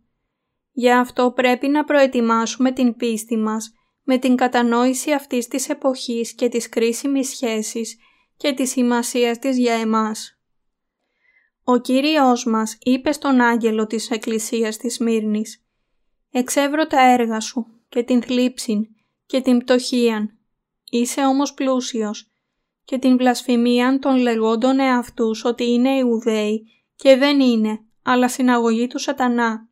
Γι' 0.72 0.92
αυτό 0.92 1.32
πρέπει 1.32 1.68
να 1.68 1.84
προετοιμάσουμε 1.84 2.72
την 2.72 2.96
πίστη 2.96 3.38
μας 3.38 3.74
με 4.04 4.18
την 4.18 4.36
κατανόηση 4.36 5.12
αυτής 5.12 5.48
της 5.48 5.70
εποχής 5.70 6.34
και 6.34 6.50
της 6.50 6.70
κρίσιμης 6.70 7.30
σχέσης 7.30 7.98
και 8.38 8.54
της 8.54 8.70
σημασίας 8.70 9.40
της 9.40 9.58
για 9.58 9.74
εμάς. 9.74 10.35
Ο 11.68 11.78
Κύριος 11.78 12.46
μας 12.46 12.78
είπε 12.82 13.12
στον 13.12 13.42
άγγελο 13.42 13.88
της 13.88 14.10
Εκκλησίας 14.10 14.78
της 14.78 15.00
Μύρνης 15.00 15.66
«Εξεύρω 16.32 16.88
τα 16.88 17.12
έργα 17.12 17.40
σου 17.40 17.66
και 17.90 18.04
την 18.04 18.22
θλίψην 18.22 18.88
και 19.26 19.42
την 19.42 19.58
πτωχίαν. 19.58 20.38
Είσαι 20.90 21.26
όμως 21.26 21.54
πλούσιος 21.54 22.32
και 22.84 22.98
την 22.98 23.18
βλασφημίαν 23.18 24.00
των 24.00 24.18
λεγόντων 24.18 24.80
εαυτούς 24.80 25.46
ότι 25.46 25.72
είναι 25.72 25.90
Ιουδαίοι 25.90 26.68
και 26.96 27.18
δεν 27.18 27.40
είναι, 27.40 27.80
αλλά 28.04 28.30
συναγωγή 28.30 28.88
του 28.88 29.00
σατανά. 29.00 29.70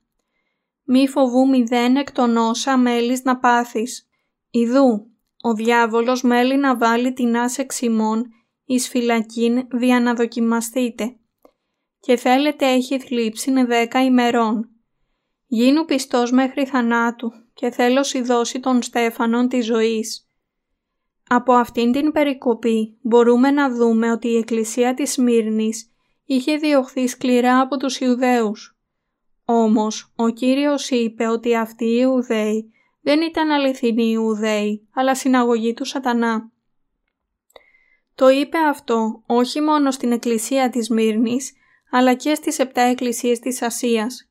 Μη 0.84 1.08
φοβού 1.08 1.48
μηδέν 1.50 1.96
εκ 1.96 2.12
των 2.12 2.38
όσα 2.38 2.78
μέλεις 2.78 3.24
να 3.24 3.40
πάθεις. 3.40 4.08
Ιδού, 4.50 5.08
ο 5.42 5.54
διάβολος 5.54 6.22
μέλει 6.22 6.58
να 6.58 6.78
βάλει 6.78 7.14
την 7.14 7.38
άσε 7.38 7.64
ξημών 7.64 8.26
εις 8.66 8.90
φυλακήν 8.90 9.68
δια 9.72 10.00
να 10.00 10.14
δοκιμαστείτε. 10.14 11.18
Και 12.06 12.16
θέλετε 12.16 12.66
έχει 12.66 13.00
θλίψην 13.00 13.66
δέκα 13.66 14.04
ημερών. 14.04 14.70
Γίνου 15.46 15.86
πιστός 15.86 16.32
μέχρι 16.32 16.66
θανάτου 16.66 17.32
και 17.54 17.70
θέλω 17.70 18.02
δώσει 18.24 18.60
των 18.60 18.82
Στέφανων 18.82 19.48
της 19.48 19.66
ζωής. 19.66 20.28
Από 21.28 21.54
αυτήν 21.54 21.92
την 21.92 22.12
περικοπή 22.12 22.98
μπορούμε 23.02 23.52
να 23.52 23.70
δούμε 23.76 24.12
ότι 24.12 24.28
η 24.28 24.38
Εκκλησία 24.38 24.94
της 24.94 25.14
Σμύρνης 25.14 25.92
είχε 26.26 26.56
διωχθεί 26.56 27.08
σκληρά 27.08 27.60
από 27.60 27.78
τους 27.78 28.00
Ιουδαίους. 28.00 28.78
Όμως, 29.46 30.14
ο 30.16 30.30
Κύριος 30.30 30.90
είπε 30.90 31.28
ότι 31.28 31.56
αυτοί 31.56 31.86
οι 31.86 31.98
Ιουδαίοι 32.00 32.72
δεν 33.02 33.22
ήταν 33.22 33.52
αληθινοί 33.52 34.12
Ιουδαίοι, 34.12 34.88
αλλά 34.94 35.16
συναγωγή 35.16 35.74
του 35.74 35.86
σατανά. 35.86 36.52
Το 38.16 38.30
είπε 38.30 38.58
αυτό 38.58 39.24
όχι 39.26 39.62
μόνο 39.62 39.92
στην 39.92 40.12
Εκκλησία 40.12 40.70
της 40.70 40.90
Μύρνης, 40.90 41.54
αλλά 41.96 42.14
και 42.14 42.36
στις 42.36 42.60
επτά 42.60 42.82
εκκλησίες 42.82 43.40
της 43.40 43.62
Ασίας. 43.62 44.30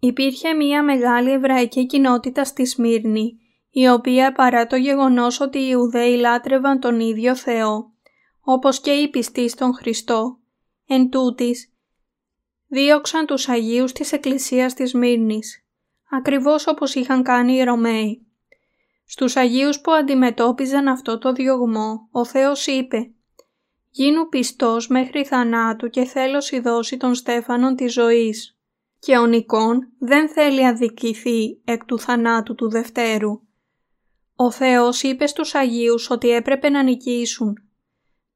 Υπήρχε 0.00 0.52
μία 0.52 0.82
μεγάλη 0.82 1.30
εβραϊκή 1.30 1.86
κοινότητα 1.86 2.44
στη 2.44 2.66
Σμύρνη, 2.66 3.38
η 3.70 3.88
οποία 3.88 4.32
παρά 4.32 4.66
το 4.66 4.76
γεγονός 4.76 5.40
ότι 5.40 5.58
οι 5.58 5.68
Ιουδαίοι 5.70 6.16
λάτρευαν 6.16 6.80
τον 6.80 7.00
ίδιο 7.00 7.36
Θεό, 7.36 7.92
όπως 8.40 8.80
και 8.80 8.90
οι 8.90 9.08
πιστοί 9.08 9.48
στον 9.48 9.74
Χριστό, 9.74 10.38
εν 10.86 11.10
τούτης, 11.10 11.72
δίωξαν 12.66 13.26
τους 13.26 13.48
Αγίους 13.48 13.92
της 13.92 14.12
Εκκλησίας 14.12 14.74
της 14.74 14.94
Μύρνης, 14.94 15.66
ακριβώς 16.10 16.66
όπως 16.66 16.94
είχαν 16.94 17.22
κάνει 17.22 17.52
οι 17.52 17.62
Ρωμαίοι. 17.62 18.26
Στους 19.04 19.36
Αγίους 19.36 19.80
που 19.80 19.92
αντιμετώπιζαν 19.92 20.88
αυτό 20.88 21.18
το 21.18 21.32
διωγμό, 21.32 22.08
ο 22.10 22.24
Θεός 22.24 22.66
είπε 22.66 23.12
«Γίνου 23.98 24.28
πιστός 24.28 24.88
μέχρι 24.88 25.24
θανάτου 25.24 25.90
και 25.90 26.04
θέλω 26.04 26.38
δώσει 26.62 26.96
τον 26.96 27.14
Στέφανον 27.14 27.76
της 27.76 27.92
ζωής». 27.92 28.58
Και 28.98 29.16
ο 29.16 29.26
Νικόν 29.26 29.92
δεν 29.98 30.28
θέλει 30.28 30.66
αδικηθεί 30.66 31.60
εκ 31.64 31.84
του 31.84 31.98
θανάτου 31.98 32.54
του 32.54 32.70
Δευτέρου. 32.70 33.40
Ο 34.36 34.50
Θεός 34.50 35.02
είπε 35.02 35.26
στους 35.26 35.54
Αγίους 35.54 36.10
ότι 36.10 36.28
έπρεπε 36.30 36.68
να 36.68 36.82
νικήσουν. 36.82 37.54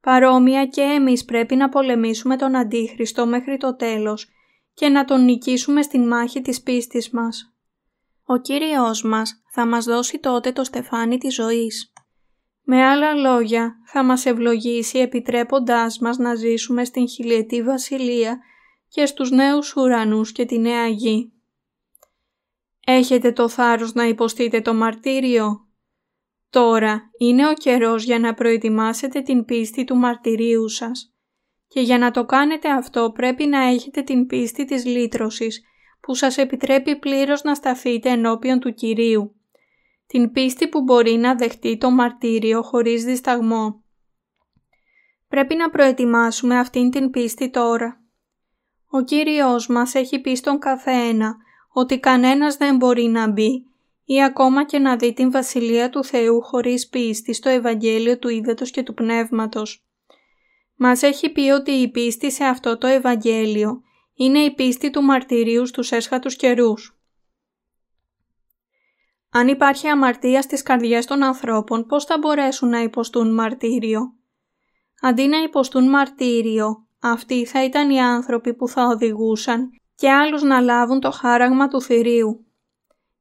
Παρόμοια 0.01 0.65
και 0.65 0.81
εμείς 0.81 1.25
πρέπει 1.25 1.55
να 1.55 1.69
πολεμήσουμε 1.69 2.35
τον 2.35 2.55
Αντίχριστο 2.55 3.25
μέχρι 3.25 3.57
το 3.57 3.75
τέλος 3.75 4.27
και 4.73 4.89
να 4.89 5.05
τον 5.05 5.23
νικήσουμε 5.23 5.81
στην 5.81 6.07
μάχη 6.07 6.41
της 6.41 6.61
πίστης 6.61 7.09
μας. 7.09 7.53
Ο 8.25 8.37
Κύριος 8.37 9.03
μας 9.03 9.43
θα 9.51 9.65
μας 9.65 9.85
δώσει 9.85 10.19
τότε 10.19 10.51
το 10.51 10.63
στεφάνι 10.63 11.17
της 11.17 11.33
ζωής. 11.33 11.92
Με 12.65 12.83
άλλα 12.83 13.13
λόγια, 13.13 13.75
θα 13.85 14.03
μας 14.03 14.25
ευλογήσει 14.25 14.99
επιτρέποντάς 14.99 15.99
μας 15.99 16.17
να 16.17 16.35
ζήσουμε 16.35 16.85
στην 16.85 17.09
χιλιετή 17.09 17.63
βασιλεία 17.63 18.39
και 18.87 19.05
στους 19.05 19.31
νέους 19.31 19.75
ουρανούς 19.75 20.31
και 20.31 20.45
τη 20.45 20.59
νέα 20.59 20.87
γη. 20.87 21.31
Έχετε 22.85 23.31
το 23.31 23.49
θάρρος 23.49 23.93
να 23.93 24.03
υποστείτε 24.03 24.61
το 24.61 24.73
μαρτύριο. 24.73 25.67
Τώρα 26.49 27.09
είναι 27.17 27.47
ο 27.47 27.53
καιρός 27.53 28.03
για 28.03 28.19
να 28.19 28.33
προετοιμάσετε 28.33 29.21
την 29.21 29.45
πίστη 29.45 29.83
του 29.83 29.95
μαρτυρίου 29.95 30.69
σας. 30.69 31.13
Και 31.67 31.81
για 31.81 31.97
να 31.97 32.11
το 32.11 32.25
κάνετε 32.25 32.71
αυτό 32.71 33.11
πρέπει 33.11 33.45
να 33.45 33.63
έχετε 33.63 34.01
την 34.01 34.25
πίστη 34.25 34.65
της 34.65 34.85
λύτρωσης 34.85 35.63
που 35.99 36.15
σας 36.15 36.37
επιτρέπει 36.37 36.95
πλήρως 36.95 37.43
να 37.43 37.55
σταθείτε 37.55 38.09
ενώπιον 38.09 38.59
του 38.59 38.73
Κυρίου. 38.73 39.35
Την 40.13 40.31
πίστη 40.31 40.67
που 40.67 40.81
μπορεί 40.81 41.11
να 41.11 41.35
δεχτεί 41.35 41.77
το 41.77 41.91
μαρτύριο 41.91 42.61
χωρίς 42.61 43.03
δισταγμό. 43.03 43.83
Πρέπει 45.27 45.55
να 45.55 45.69
προετοιμάσουμε 45.69 46.59
αυτήν 46.59 46.89
την 46.89 47.09
πίστη 47.09 47.49
τώρα. 47.49 48.01
Ο 48.89 49.01
Κύριος 49.01 49.67
μας 49.67 49.95
έχει 49.95 50.19
πει 50.19 50.35
στον 50.35 50.59
καθένα 50.59 51.35
ότι 51.73 51.99
κανένας 51.99 52.55
δεν 52.55 52.75
μπορεί 52.75 53.03
να 53.03 53.31
μπει 53.31 53.65
ή 54.05 54.23
ακόμα 54.23 54.65
και 54.65 54.79
να 54.79 54.95
δει 54.95 55.13
την 55.13 55.31
Βασιλεία 55.31 55.89
του 55.89 56.03
Θεού 56.03 56.41
χωρίς 56.41 56.89
πίστη 56.89 57.33
στο 57.33 57.49
Ευαγγέλιο 57.49 58.17
του 58.17 58.29
Ήδατος 58.29 58.71
και 58.71 58.83
του 58.83 58.93
Πνεύματος. 58.93 59.85
Μας 60.75 61.01
έχει 61.01 61.29
πει 61.29 61.49
ότι 61.49 61.71
η 61.71 61.87
πίστη 61.91 62.31
σε 62.31 62.43
αυτό 62.43 62.77
το 62.77 62.87
Ευαγγέλιο 62.87 63.81
είναι 64.15 64.39
η 64.39 64.53
πίστη 64.53 64.89
του 64.89 65.01
μαρτυρίου 65.01 65.65
στους 65.65 65.91
έσχατους 65.91 66.35
καιρούς. 66.35 66.97
Αν 69.35 69.47
υπάρχει 69.47 69.87
αμαρτία 69.87 70.41
στις 70.41 70.63
καρδιές 70.63 71.05
των 71.05 71.23
ανθρώπων, 71.23 71.85
πώς 71.85 72.05
θα 72.05 72.17
μπορέσουν 72.17 72.69
να 72.69 72.81
υποστούν 72.81 73.33
μαρτύριο; 73.33 74.13
Αντί 75.01 75.27
να 75.27 75.37
υποστούν 75.37 75.89
μαρτύριο, 75.89 76.87
αυτοί 76.99 77.45
θα 77.45 77.63
ήταν 77.63 77.89
οι 77.89 78.01
άνθρωποι 78.01 78.53
που 78.53 78.67
θα 78.67 78.83
οδηγούσαν 78.83 79.69
και 79.95 80.11
άλλους 80.11 80.41
να 80.41 80.59
λάβουν 80.59 80.99
το 80.99 81.11
χάραγμα 81.11 81.67
του 81.67 81.81
θηρίου. 81.81 82.45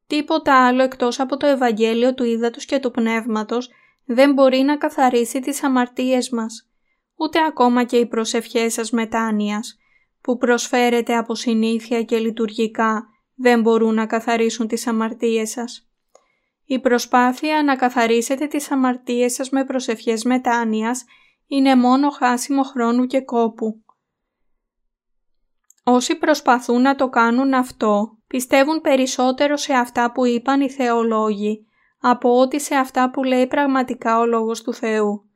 Τίποτα 0.07 0.67
άλλο 0.67 0.83
εκτός 0.83 1.21
από 1.21 1.37
το 1.37 1.47
Ευαγγέλιο 1.47 2.15
του 2.15 2.25
Ήδατος 2.25 2.65
και 2.65 2.79
του 2.79 2.91
Πνεύματος 2.91 3.71
δεν 4.05 4.33
μπορεί 4.33 4.59
να 4.59 4.77
καθαρίσει 4.77 5.41
τις 5.41 5.63
αμαρτίες 5.63 6.31
μας, 6.31 6.71
ούτε 7.17 7.39
ακόμα 7.49 7.85
και 7.85 7.97
οι 7.97 8.07
προσευχές 8.07 8.73
σας 8.73 8.91
μετάνοιας, 8.91 9.79
που 10.21 10.37
προσφέρετε 10.37 11.17
από 11.17 11.35
συνήθεια 11.35 12.03
και 12.03 12.19
λειτουργικά 12.19 13.07
δεν 13.35 13.61
μπορούν 13.61 13.95
να 13.95 14.07
καθαρίσουν 14.07 14.67
τις 14.67 14.87
αμαρτίες 14.87 15.51
σας. 15.51 15.92
Η 16.73 16.79
προσπάθεια 16.79 17.63
να 17.63 17.77
καθαρίσετε 17.77 18.47
τις 18.47 18.71
αμαρτίες 18.71 19.33
σας 19.33 19.51
με 19.51 19.65
προσευχές 19.65 20.25
μετάνοιας 20.25 21.05
είναι 21.47 21.77
μόνο 21.77 22.11
χάσιμο 22.11 22.63
χρόνου 22.63 23.07
και 23.07 23.21
κόπου. 23.21 23.83
Όσοι 25.85 26.15
προσπαθούν 26.17 26.81
να 26.83 26.95
το 26.95 27.09
κάνουν 27.09 27.55
αυτό, 27.55 28.19
πιστεύουν 28.27 28.81
περισσότερο 28.81 29.57
σε 29.57 29.73
αυτά 29.73 30.13
που 30.13 30.27
είπαν 30.27 30.61
οι 30.61 30.71
θεολόγοι, 30.71 31.67
από 32.01 32.41
ότι 32.41 32.61
σε 32.61 32.75
αυτά 32.75 33.11
που 33.11 33.25
λέει 33.25 33.47
πραγματικά 33.47 34.19
ο 34.19 34.27
Λόγος 34.27 34.63
του 34.63 34.75
Θεού. 34.75 35.31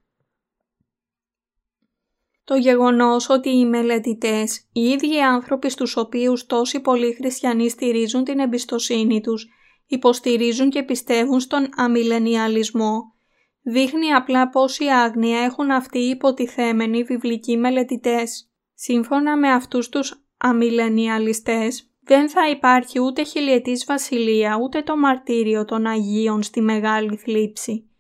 Το 2.45 2.55
γεγονός 2.55 3.29
ότι 3.29 3.49
οι 3.49 3.67
μελετητές, 3.67 4.69
οι 4.73 4.81
ίδιοι 4.81 5.21
άνθρωποι 5.21 5.71
στους 5.71 5.97
οποίους 5.97 6.47
τόσοι 6.47 6.81
πολλοί 6.81 7.15
χριστιανοί 7.15 7.69
στηρίζουν 7.69 8.25
την 8.25 8.39
εμπιστοσύνη 8.39 9.21
τους, 9.21 9.49
υποστηρίζουν 9.87 10.71
και 10.71 10.83
πιστεύουν 10.83 11.41
στον 11.41 11.69
αμιλενιαλισμό, 11.77 13.15
δείχνει 13.63 14.13
απλά 14.13 14.49
πόση 14.49 14.85
άγνοια 14.85 15.39
έχουν 15.39 15.71
αυτοί 15.71 15.99
οι 15.99 16.09
υποτιθέμενοι 16.09 17.03
βιβλικοί 17.03 17.57
μελετητές. 17.57 18.51
Σύμφωνα 18.75 19.37
με 19.37 19.53
αυτούς 19.53 19.89
τους 19.89 20.27
αμιλενιαλιστές, 20.37 21.91
δεν 22.01 22.29
θα 22.29 22.49
υπάρχει 22.49 23.01
ούτε 23.01 23.23
χιλιετής 23.23 23.85
βασιλεία 23.85 24.59
ούτε 24.63 24.83
το 24.83 24.97
μαρτύριο 24.97 25.65
των 25.65 25.87
Αγίων 25.87 26.43
στη 26.43 26.61
Μεγάλη 26.61 27.17
Θλίψη. 27.17 27.91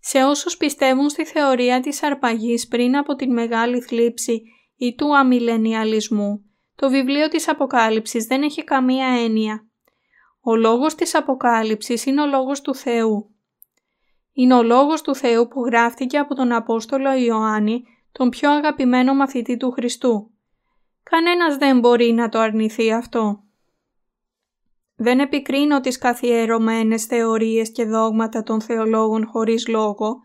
Σε 0.00 0.22
όσους 0.22 0.56
πιστεύουν 0.56 1.08
στη 1.08 1.24
θεωρία 1.24 1.80
της 1.80 2.02
αρπαγής 2.02 2.68
πριν 2.68 2.96
από 2.96 3.14
την 3.14 3.32
Μεγάλη 3.32 3.80
Θλίψη 3.80 4.42
ή 4.76 4.94
του 4.94 5.16
αμιλενιαλισμού, 5.16 6.44
το 6.76 6.90
βιβλίο 6.90 7.28
της 7.28 7.48
Αποκάλυψης 7.48 8.26
δεν 8.26 8.42
έχει 8.42 8.64
καμία 8.64 9.06
έννοια. 9.06 9.66
Ο 10.44 10.56
λόγος 10.56 10.94
της 10.94 11.14
Αποκάλυψης 11.14 12.06
είναι 12.06 12.22
ο 12.22 12.26
λόγος 12.26 12.60
του 12.60 12.74
Θεού. 12.74 13.34
Είναι 14.32 14.54
ο 14.54 14.62
λόγος 14.62 15.02
του 15.02 15.14
Θεού 15.14 15.48
που 15.48 15.64
γράφτηκε 15.64 16.18
από 16.18 16.34
τον 16.34 16.52
Απόστολο 16.52 17.12
Ιωάννη, 17.12 17.84
τον 18.12 18.28
πιο 18.28 18.50
αγαπημένο 18.50 19.14
μαθητή 19.14 19.56
του 19.56 19.70
Χριστού. 19.70 20.30
Κανένας 21.02 21.56
δεν 21.56 21.78
μπορεί 21.78 22.12
να 22.12 22.28
το 22.28 22.38
αρνηθεί 22.38 22.92
αυτό. 22.92 23.42
Δεν 24.96 25.20
επικρίνω 25.20 25.80
τις 25.80 25.98
καθιερωμένες 25.98 27.04
θεωρίες 27.04 27.72
και 27.72 27.84
δόγματα 27.84 28.42
των 28.42 28.60
θεολόγων 28.60 29.26
χωρίς 29.26 29.68
λόγο, 29.68 30.20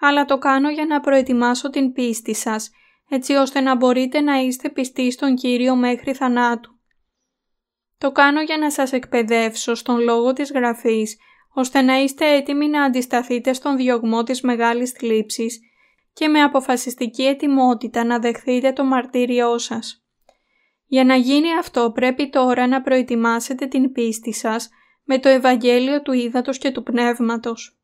αλλά 0.00 0.24
το 0.24 0.38
κάνω 0.38 0.70
για 0.70 0.86
να 0.86 1.00
προετοιμάσω 1.00 1.70
την 1.70 1.92
πίστη 1.92 2.34
σας, 2.34 2.70
έτσι 3.08 3.34
ώστε 3.34 3.60
να 3.60 3.76
μπορείτε 3.76 4.20
να 4.20 4.38
είστε 4.38 4.68
πιστοί 4.68 5.10
στον 5.10 5.34
Κύριο 5.34 5.76
μέχρι 5.76 6.14
θανάτου. 6.14 6.79
Το 8.00 8.12
κάνω 8.12 8.42
για 8.42 8.58
να 8.58 8.70
σας 8.70 8.92
εκπαιδεύσω 8.92 9.74
στον 9.74 10.00
λόγο 10.00 10.32
της 10.32 10.52
Γραφής, 10.52 11.16
ώστε 11.54 11.82
να 11.82 12.02
είστε 12.02 12.34
έτοιμοι 12.34 12.68
να 12.68 12.82
αντισταθείτε 12.82 13.52
στον 13.52 13.76
διωγμό 13.76 14.22
της 14.22 14.40
μεγάλης 14.40 14.90
θλίψης 14.90 15.60
και 16.12 16.28
με 16.28 16.42
αποφασιστική 16.42 17.22
ετοιμότητα 17.26 18.04
να 18.04 18.18
δεχθείτε 18.18 18.72
το 18.72 18.84
μαρτύριό 18.84 19.58
σας. 19.58 20.04
Για 20.86 21.04
να 21.04 21.14
γίνει 21.14 21.56
αυτό 21.58 21.90
πρέπει 21.94 22.30
τώρα 22.30 22.66
να 22.66 22.82
προετοιμάσετε 22.82 23.66
την 23.66 23.92
πίστη 23.92 24.32
σας 24.32 24.68
με 25.04 25.18
το 25.18 25.28
Ευαγγέλιο 25.28 26.02
του 26.02 26.12
Ήδατος 26.12 26.58
και 26.58 26.70
του 26.70 26.82
Πνεύματος. 26.82 27.78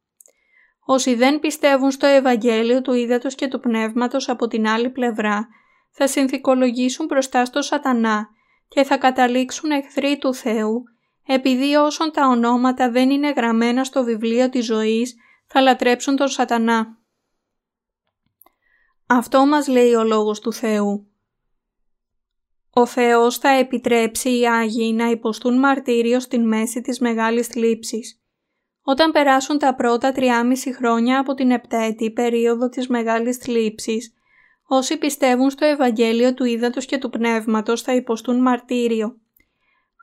Όσοι 0.87 1.15
δεν 1.15 1.41
πιστεύουν 1.41 1.91
στο 1.91 2.07
Ευαγγέλιο 2.07 2.83
του 2.83 2.93
Ήδατος 2.93 3.35
και 3.35 3.49
του 3.49 3.61
Πνεύματος 3.61 4.29
από 4.29 4.47
την 4.47 4.67
άλλη 4.67 4.91
πλευρά, 4.91 5.49
θα 5.91 6.07
συνθηκολογήσουν 6.07 7.07
μπροστά 7.07 7.45
στο 7.45 7.63
σατανά 7.63 8.29
και 8.69 8.85
θα 8.85 8.99
καταλήξουν 8.99 9.71
εχθροί 9.71 10.19
του 10.19 10.35
Θεού, 10.35 10.83
επειδή 11.27 11.75
όσων 11.75 12.13
τα 12.13 12.27
ονόματα 12.27 12.91
δεν 12.91 13.11
είναι 13.11 13.31
γραμμένα 13.31 13.85
στο 13.85 14.05
βιβλίο 14.05 14.49
της 14.49 14.65
ζωής, 14.65 15.15
θα 15.47 15.61
λατρέψουν 15.61 16.17
τον 16.17 16.29
σατανά. 16.29 16.99
Αυτό 19.07 19.47
μας 19.47 19.69
λέει 19.69 19.95
ο 19.95 20.05
Λόγος 20.05 20.41
του 20.41 20.53
Θεού. 20.53 21.07
Ο 22.71 22.87
Θεός 22.87 23.39
θα 23.39 23.49
επιτρέψει 23.49 24.39
οι 24.39 24.49
Άγιοι 24.49 24.95
να 24.97 25.11
υποστούν 25.11 25.59
μαρτύριο 25.59 26.21
στην 26.21 26.47
μέση 26.49 26.81
της 26.81 27.01
μεγάλης 27.01 27.47
θλίψης. 27.47 28.21
Όταν 28.83 29.13
περάσουν 29.13 29.59
τα 29.59 29.75
πρώτα 29.75 30.13
τριάμιση 30.13 30.75
χρόνια 30.75 31.19
από 31.21 31.35
την 31.35 31.51
επταετή 31.51 32.11
περίοδο 32.11 32.69
της 32.69 32.89
μεγάλης 32.89 33.37
θλίψης, 33.37 34.16
όσοι 34.67 34.97
πιστεύουν 34.97 35.51
στο 35.51 35.65
Ευαγγέλιο 35.65 36.35
του 36.35 36.45
Ήδατος 36.45 36.87
και 36.87 36.99
του 36.99 37.11
Πνεύματος 37.11 37.83
θα 37.83 37.95
υποστούν 37.95 38.41
μαρτύριο. 38.41 39.17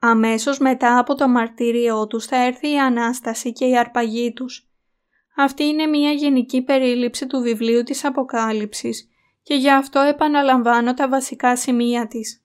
Αμέσως 0.02 0.58
μετά 0.60 0.98
από 0.98 1.16
το 1.16 1.28
μαρτύριό 1.28 2.08
τους 2.08 2.26
θα 2.26 2.36
έρθει 2.46 2.72
η 2.72 2.80
Ανάσταση 2.80 3.52
και 3.52 3.66
η 3.66 3.78
αρπαγή 3.78 4.34
τους. 4.34 4.68
Αυτή 5.36 5.64
είναι 5.64 5.86
μια 5.86 6.12
γενική 6.12 6.62
περίληψη 6.62 7.28
του 7.28 7.42
βιβλίου 7.42 7.84
της 7.84 8.06
Αποκάλυψης 8.06 9.10
και 9.44 9.56
γι' 9.56 9.72
αυτό 9.72 10.00
επαναλαμβάνω 10.00 10.94
τα 10.94 11.08
βασικά 11.10 11.56
σημεία 11.56 12.08
της. 12.08 12.44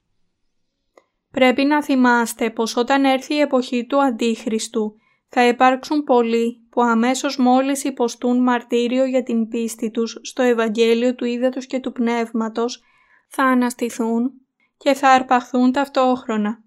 Πρέπει 1.30 1.64
να 1.64 1.82
θυμάστε 1.82 2.50
πως 2.50 2.76
όταν 2.76 3.04
έρθει 3.04 3.34
η 3.34 3.40
εποχή 3.40 3.86
του 3.86 4.02
Αντίχριστου 4.02 4.94
θα 5.28 5.46
υπάρξουν 5.46 6.04
πολλοί 6.04 6.67
που 6.78 6.84
αμέσως 6.84 7.36
μόλις 7.36 7.84
υποστούν 7.84 8.42
μαρτύριο 8.42 9.04
για 9.04 9.22
την 9.22 9.48
πίστη 9.48 9.90
τους 9.90 10.18
στο 10.22 10.42
Ευαγγέλιο 10.42 11.14
του 11.14 11.24
Ήδατος 11.24 11.66
και 11.66 11.80
του 11.80 11.92
Πνεύματος 11.92 12.82
θα 13.28 13.42
αναστηθούν 13.44 14.32
και 14.76 14.94
θα 14.94 15.08
αρπαχθούν 15.10 15.72
ταυτόχρονα. 15.72 16.62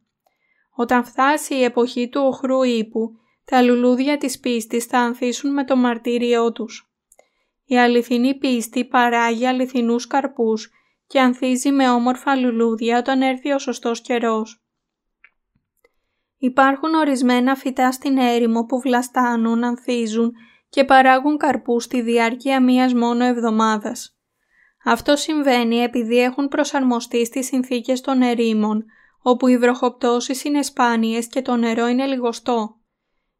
Όταν 0.75 1.03
φτάσει 1.03 1.55
η 1.55 1.63
εποχή 1.63 2.09
του 2.09 2.21
οχρού 2.23 2.63
ύπου, 2.63 3.19
τα 3.45 3.61
λουλούδια 3.61 4.17
της 4.17 4.39
πίστης 4.39 4.85
θα 4.85 4.99
ανθίσουν 4.99 5.53
με 5.53 5.65
το 5.65 5.75
μαρτύριό 5.75 6.51
τους. 6.51 6.91
Η 7.65 7.79
αληθινή 7.79 8.37
πίστη 8.37 8.85
παράγει 8.85 9.45
αληθινούς 9.45 10.07
καρπούς 10.07 10.71
και 11.07 11.19
ανθίζει 11.19 11.71
με 11.71 11.89
όμορφα 11.89 12.35
λουλούδια 12.35 12.97
όταν 12.97 13.21
έρθει 13.21 13.51
ο 13.51 13.59
σωστός 13.59 14.01
καιρός. 14.01 14.60
Υπάρχουν 16.43 16.93
ορισμένα 16.93 17.55
φυτά 17.55 17.91
στην 17.91 18.17
έρημο 18.17 18.65
που 18.65 18.79
βλαστάνουν, 18.79 19.63
ανθίζουν 19.63 20.31
και 20.69 20.83
παράγουν 20.83 21.37
καρπούς 21.37 21.83
στη 21.83 22.01
διάρκεια 22.01 22.61
μίας 22.61 22.93
μόνο 22.93 23.23
εβδομάδας. 23.23 24.17
Αυτό 24.85 25.15
συμβαίνει 25.15 25.75
επειδή 25.77 26.21
έχουν 26.21 26.47
προσαρμοστεί 26.47 27.25
στις 27.25 27.45
συνθήκες 27.45 28.01
των 28.01 28.21
ερήμων, 28.21 28.85
όπου 29.21 29.47
οι 29.47 29.57
βροχοπτώσεις 29.57 30.43
είναι 30.43 30.61
σπάνιες 30.61 31.27
και 31.27 31.41
το 31.41 31.55
νερό 31.55 31.87
είναι 31.87 32.05
λιγοστό. 32.05 32.75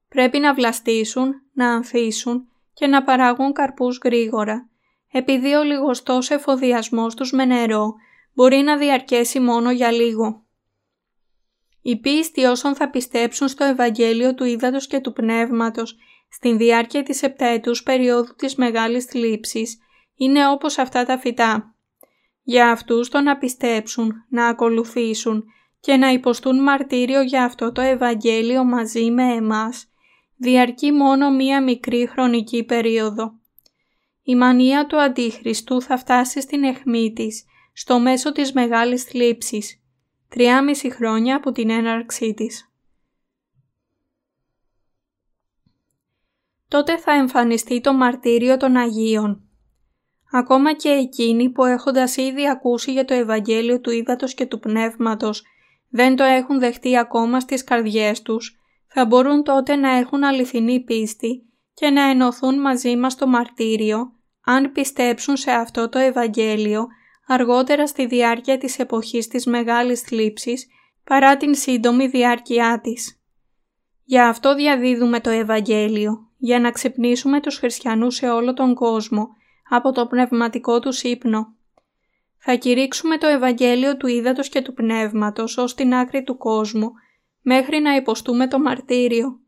Πρέπει 0.09 0.39
να 0.39 0.53
βλαστήσουν, 0.53 1.33
να 1.53 1.73
ανθίσουν 1.73 2.47
και 2.73 2.87
να 2.87 3.03
παράγουν 3.03 3.53
καρπούς 3.53 3.99
γρήγορα, 4.03 4.69
επειδή 5.11 5.53
ο 5.53 5.63
λιγοστός 5.63 6.29
εφοδιασμός 6.29 7.15
τους 7.15 7.31
με 7.31 7.45
νερό 7.45 7.93
μπορεί 8.33 8.57
να 8.57 8.77
διαρκέσει 8.77 9.39
μόνο 9.39 9.71
για 9.71 9.91
λίγο. 9.91 10.40
Η 11.81 11.99
πίστη 11.99 12.43
όσων 12.43 12.75
θα 12.75 12.89
πιστέψουν 12.89 13.47
στο 13.47 13.63
Ευαγγέλιο 13.63 14.33
του 14.33 14.43
Ήδατος 14.43 14.87
και 14.87 14.99
του 14.99 15.13
Πνεύματος 15.13 15.95
στην 16.29 16.57
διάρκεια 16.57 17.03
της 17.03 17.23
επταετούς 17.23 17.83
περίοδου 17.83 18.35
της 18.35 18.55
Μεγάλης 18.55 19.05
Θλίψης 19.05 19.77
είναι 20.15 20.47
όπως 20.47 20.77
αυτά 20.77 21.05
τα 21.05 21.17
φυτά. 21.17 21.75
Για 22.43 22.71
αυτούς 22.71 23.09
το 23.09 23.21
να 23.21 23.37
πιστέψουν, 23.37 24.13
να 24.29 24.47
ακολουθήσουν 24.47 25.43
και 25.79 25.95
να 25.95 26.11
υποστούν 26.11 26.63
μαρτύριο 26.63 27.21
για 27.21 27.43
αυτό 27.43 27.71
το 27.71 27.81
Ευαγγέλιο 27.81 28.63
μαζί 28.63 29.11
με 29.11 29.23
εμάς 29.23 29.85
διαρκεί 30.37 30.91
μόνο 30.91 31.31
μία 31.31 31.63
μικρή 31.63 32.07
χρονική 32.07 32.63
περίοδο. 32.63 33.31
Η 34.23 34.35
μανία 34.35 34.87
του 34.87 35.01
Αντίχριστου 35.01 35.81
θα 35.81 35.97
φτάσει 35.97 36.41
στην 36.41 36.63
αιχμή 36.63 37.13
της, 37.13 37.45
στο 37.73 37.99
μέσο 37.99 38.31
της 38.31 38.53
μεγάλης 38.53 39.03
θλίψης, 39.03 39.80
τριάμιση 40.31 40.89
χρόνια 40.91 41.35
από 41.35 41.51
την 41.51 41.69
έναρξή 41.69 42.33
της. 42.33 42.71
Τότε 46.67 46.97
θα 46.97 47.11
εμφανιστεί 47.11 47.81
το 47.81 47.93
μαρτύριο 47.93 48.57
των 48.57 48.75
Αγίων. 48.75 49.49
Ακόμα 50.31 50.73
και 50.73 50.89
εκείνοι 50.89 51.49
που 51.49 51.65
έχοντας 51.65 52.17
ήδη 52.17 52.49
ακούσει 52.49 52.91
για 52.91 53.05
το 53.05 53.13
Ευαγγέλιο 53.13 53.79
του 53.79 53.91
Ήδατος 53.91 54.33
και 54.33 54.45
του 54.45 54.59
Πνεύματος 54.59 55.43
δεν 55.89 56.15
το 56.15 56.23
έχουν 56.23 56.59
δεχτεί 56.59 56.97
ακόμα 56.97 57.39
στις 57.39 57.63
καρδιές 57.63 58.21
τους, 58.21 58.59
θα 58.87 59.05
μπορούν 59.05 59.43
τότε 59.43 59.75
να 59.75 59.89
έχουν 59.89 60.23
αληθινή 60.23 60.79
πίστη 60.79 61.45
και 61.73 61.89
να 61.89 62.09
ενωθούν 62.09 62.59
μαζί 62.59 62.97
μας 62.97 63.13
στο 63.13 63.27
μαρτύριο, 63.27 64.11
αν 64.45 64.71
πιστέψουν 64.71 65.37
σε 65.37 65.51
αυτό 65.51 65.89
το 65.89 65.99
Ευαγγέλιο 65.99 66.87
αργότερα 67.31 67.87
στη 67.87 68.05
διάρκεια 68.05 68.57
της 68.57 68.79
εποχής 68.79 69.27
της 69.27 69.45
μεγάλης 69.45 70.01
θλίψης 70.01 70.67
παρά 71.03 71.37
την 71.37 71.55
σύντομη 71.55 72.07
διάρκειά 72.07 72.79
της. 72.83 73.21
Για 74.03 74.27
αυτό 74.27 74.55
διαδίδουμε 74.55 75.19
το 75.19 75.29
Ευαγγέλιο, 75.29 76.29
για 76.37 76.59
να 76.59 76.71
ξυπνήσουμε 76.71 77.39
τους 77.39 77.57
χριστιανούς 77.57 78.15
σε 78.15 78.29
όλο 78.29 78.53
τον 78.53 78.73
κόσμο 78.73 79.29
από 79.69 79.91
το 79.91 80.07
πνευματικό 80.07 80.79
τους 80.79 81.03
ύπνο. 81.03 81.55
Θα 82.37 82.55
κηρύξουμε 82.55 83.17
το 83.17 83.27
Ευαγγέλιο 83.27 83.97
του 83.97 84.07
Ήδατος 84.07 84.49
και 84.49 84.61
του 84.61 84.73
Πνεύματος 84.73 85.57
ως 85.57 85.75
την 85.75 85.93
άκρη 85.93 86.23
του 86.23 86.37
κόσμου, 86.37 86.91
μέχρι 87.41 87.79
να 87.79 87.95
υποστούμε 87.95 88.47
το 88.47 88.59
μαρτύριο. 88.59 89.39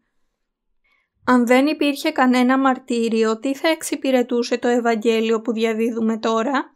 Αν 1.25 1.45
δεν 1.45 1.67
υπήρχε 1.67 2.11
κανένα 2.11 2.57
μαρτύριο, 2.57 3.39
τι 3.39 3.55
θα 3.55 3.67
εξυπηρετούσε 3.67 4.57
το 4.57 4.67
Ευαγγέλιο 4.67 5.41
που 5.41 5.51
διαδίδουμε 5.51 6.17
τώρα; 6.17 6.72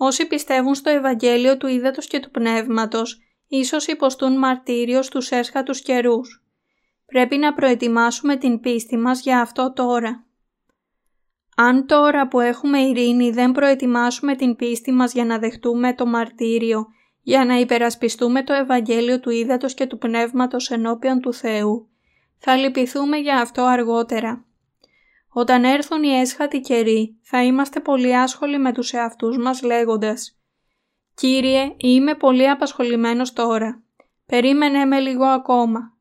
Όσοι 0.00 0.26
πιστεύουν 0.26 0.74
στο 0.74 0.90
Ευαγγέλιο 0.90 1.56
του 1.56 1.66
Ήδατος 1.66 2.06
και 2.06 2.20
του 2.20 2.30
Πνεύματος, 2.30 3.20
ίσως 3.48 3.86
υποστούν 3.86 4.38
μαρτύριο 4.38 5.02
στους 5.02 5.30
έσχατους 5.30 5.82
καιρούς. 5.82 6.44
Πρέπει 7.06 7.36
να 7.36 7.54
προετοιμάσουμε 7.54 8.36
την 8.36 8.60
πίστη 8.60 8.96
μας 8.96 9.20
για 9.20 9.40
αυτό 9.40 9.72
τώρα. 9.72 10.26
Αν 11.56 11.86
τώρα 11.86 12.28
που 12.28 12.40
έχουμε 12.40 12.78
ειρήνη 12.78 13.30
δεν 13.30 13.52
προετοιμάσουμε 13.52 14.36
την 14.36 14.56
πίστη 14.56 14.92
μας 14.92 15.12
για 15.12 15.24
να 15.24 15.38
δεχτούμε 15.38 15.94
το 15.94 16.06
μαρτύριο, 16.06 16.86
για 17.22 17.44
να 17.44 17.54
υπερασπιστούμε 17.54 18.42
το 18.42 18.52
Ευαγγέλιο 18.52 19.20
του 19.20 19.30
Ήδατος 19.30 19.74
και 19.74 19.86
του 19.86 19.98
Πνεύματος 19.98 20.70
ενώπιον 20.70 21.20
του 21.20 21.32
Θεού, 21.32 21.88
θα 22.38 22.56
λυπηθούμε 22.56 23.16
για 23.16 23.40
αυτό 23.40 23.62
αργότερα. 23.62 24.47
Όταν 25.38 25.64
έρθουν 25.64 26.02
οι 26.02 26.08
έσχατοι 26.08 26.60
καιροί, 26.60 27.18
θα 27.22 27.44
είμαστε 27.44 27.80
πολύ 27.80 28.16
άσχολοι 28.16 28.58
με 28.58 28.72
τους 28.72 28.92
εαυτούς 28.92 29.38
μας 29.38 29.62
λέγοντας 29.62 30.38
«Κύριε, 31.14 31.74
είμαι 31.76 32.14
πολύ 32.14 32.48
απασχολημένος 32.48 33.32
τώρα. 33.32 33.82
Περίμενε 34.26 34.84
με 34.84 35.00
λίγο 35.00 35.24
ακόμα. 35.24 35.96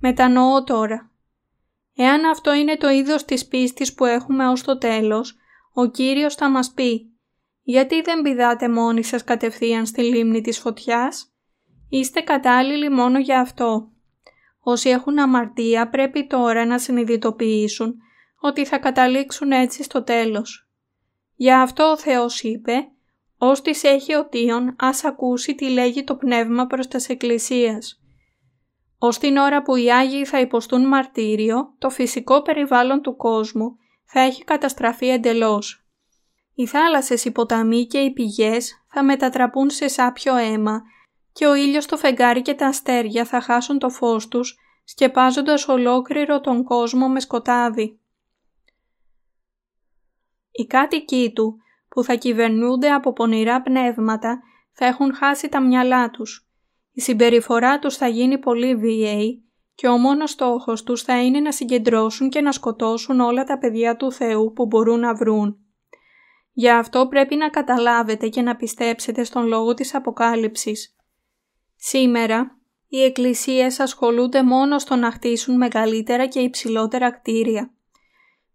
Μετανοώ 0.00 0.64
τώρα». 0.64 1.10
Εάν 1.96 2.24
αυτό 2.24 2.54
είναι 2.54 2.76
το 2.76 2.88
είδος 2.88 3.24
της 3.24 3.46
πίστης 3.46 3.94
που 3.94 4.04
έχουμε 4.04 4.48
ως 4.48 4.62
το 4.62 4.78
τέλος, 4.78 5.36
ο 5.72 5.86
Κύριος 5.86 6.34
θα 6.34 6.50
μας 6.50 6.72
πει 6.72 7.10
«Γιατί 7.62 8.00
δεν 8.00 8.22
πηδάτε 8.22 8.68
μόνοι 8.68 9.02
σας 9.02 9.24
κατευθείαν 9.24 9.86
στη 9.86 10.02
λίμνη 10.02 10.40
της 10.40 10.58
φωτιάς» 10.58 11.32
Είστε 11.88 12.20
κατάλληλοι 12.20 12.90
μόνο 12.90 13.18
για 13.18 13.40
αυτό. 13.40 13.88
Όσοι 14.60 14.88
έχουν 14.88 15.18
αμαρτία 15.18 15.88
πρέπει 15.88 16.26
τώρα 16.26 16.66
να 16.66 16.78
συνειδητοποιήσουν 16.78 18.00
ότι 18.46 18.64
θα 18.64 18.78
καταλήξουν 18.78 19.52
έτσι 19.52 19.82
στο 19.82 20.02
τέλος. 20.02 20.68
Για 21.34 21.60
αυτό 21.60 21.84
ο 21.84 21.96
Θεός 21.96 22.42
είπε 22.42 22.72
«Ως 23.38 23.62
της 23.62 23.84
έχει 23.84 24.14
οτίον 24.14 24.76
ας 24.78 25.04
ακούσει 25.04 25.54
τι 25.54 25.68
λέγει 25.68 26.04
το 26.04 26.16
Πνεύμα 26.16 26.66
προς 26.66 26.88
τας 26.88 27.08
Εκκλησίας». 27.08 28.00
Ως 28.98 29.18
την 29.18 29.36
ώρα 29.36 29.62
που 29.62 29.76
οι 29.76 29.92
Άγιοι 29.92 30.24
θα 30.24 30.40
υποστούν 30.40 30.86
μαρτύριο, 30.86 31.74
το 31.78 31.90
φυσικό 31.90 32.42
περιβάλλον 32.42 33.02
του 33.02 33.16
κόσμου 33.16 33.76
θα 34.04 34.20
έχει 34.20 34.44
καταστραφεί 34.44 35.08
εντελώς. 35.08 35.86
Οι 36.54 36.66
θάλασσες, 36.66 37.24
οι 37.24 37.30
ποταμοί 37.30 37.86
και 37.86 37.98
οι 37.98 38.12
πηγές 38.12 38.84
θα 38.88 39.04
μετατραπούν 39.04 39.70
σε 39.70 39.88
σάπιο 39.88 40.36
αίμα 40.36 40.82
και 41.32 41.46
ο 41.46 41.54
ήλιος, 41.54 41.86
το 41.86 41.96
φεγγάρι 41.96 42.42
και 42.42 42.54
τα 42.54 42.66
αστέρια 42.66 43.24
θα 43.24 43.40
χάσουν 43.40 43.78
το 43.78 43.88
φως 43.88 44.28
τους, 44.28 44.58
σκεπάζοντας 44.84 45.68
ολόκληρο 45.68 46.40
τον 46.40 46.64
κόσμο 46.64 47.08
με 47.08 47.20
σκοτάδι. 47.20 48.00
Οι 50.58 50.66
κάτοικοι 50.66 51.32
του, 51.34 51.56
που 51.88 52.02
θα 52.02 52.14
κυβερνούνται 52.14 52.90
από 52.90 53.12
πονηρά 53.12 53.62
πνεύματα, 53.62 54.42
θα 54.72 54.86
έχουν 54.86 55.14
χάσει 55.14 55.48
τα 55.48 55.60
μυαλά 55.60 56.10
τους. 56.10 56.48
Η 56.92 57.00
συμπεριφορά 57.00 57.78
τους 57.78 57.96
θα 57.96 58.06
γίνει 58.08 58.38
πολύ 58.38 58.74
βίαιη 58.74 59.44
και 59.74 59.88
ο 59.88 59.96
μόνος 59.96 60.30
στόχος 60.30 60.82
τους 60.82 61.02
θα 61.02 61.22
είναι 61.22 61.40
να 61.40 61.52
συγκεντρώσουν 61.52 62.28
και 62.28 62.40
να 62.40 62.52
σκοτώσουν 62.52 63.20
όλα 63.20 63.44
τα 63.44 63.58
παιδιά 63.58 63.96
του 63.96 64.12
Θεού 64.12 64.52
που 64.52 64.66
μπορούν 64.66 65.00
να 65.00 65.14
βρουν. 65.14 65.58
Γι' 66.52 66.70
αυτό 66.70 67.06
πρέπει 67.06 67.36
να 67.36 67.48
καταλάβετε 67.48 68.28
και 68.28 68.42
να 68.42 68.56
πιστέψετε 68.56 69.24
στον 69.24 69.46
λόγο 69.46 69.74
της 69.74 69.94
Αποκάλυψης. 69.94 70.96
Σήμερα, 71.76 72.58
οι 72.88 73.02
εκκλησίες 73.02 73.80
ασχολούνται 73.80 74.42
μόνο 74.42 74.78
στο 74.78 74.96
να 74.96 75.10
χτίσουν 75.10 75.56
μεγαλύτερα 75.56 76.26
και 76.26 76.40
υψηλότερα 76.40 77.10
κτίρια. 77.10 77.70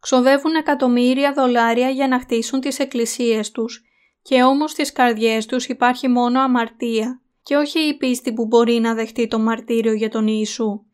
Ξοδεύουν 0.01 0.55
εκατομμύρια 0.55 1.33
δολάρια 1.33 1.89
για 1.89 2.07
να 2.07 2.19
χτίσουν 2.19 2.59
τις 2.59 2.79
εκκλησίες 2.79 3.51
τους 3.51 3.83
και 4.21 4.43
όμως 4.43 4.71
στις 4.71 4.91
καρδιές 4.91 5.45
τους 5.45 5.67
υπάρχει 5.67 6.07
μόνο 6.07 6.39
αμαρτία 6.41 7.21
και 7.43 7.55
όχι 7.55 7.79
η 7.79 7.97
πίστη 7.97 8.33
που 8.33 8.45
μπορεί 8.45 8.79
να 8.79 8.93
δεχτεί 8.93 9.27
το 9.27 9.39
μαρτύριο 9.39 9.93
για 9.93 10.09
τον 10.09 10.27
Ιησού. 10.27 10.85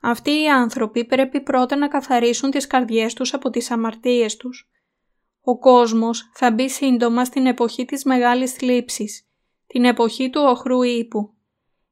Αυτοί 0.00 0.30
οι 0.30 0.48
άνθρωποι 0.48 1.04
πρέπει 1.04 1.40
πρώτα 1.40 1.76
να 1.76 1.88
καθαρίσουν 1.88 2.50
τις 2.50 2.66
καρδιές 2.66 3.14
τους 3.14 3.34
από 3.34 3.50
τις 3.50 3.70
αμαρτίες 3.70 4.36
τους. 4.36 4.70
Ο 5.42 5.58
κόσμος 5.58 6.30
θα 6.34 6.50
μπει 6.50 6.68
σύντομα 6.68 7.24
στην 7.24 7.46
εποχή 7.46 7.84
της 7.84 8.04
μεγάλης 8.04 8.52
θλίψης, 8.52 9.28
την 9.66 9.84
εποχή 9.84 10.30
του 10.30 10.40
οχρού 10.44 10.82
ύπου. 10.82 11.34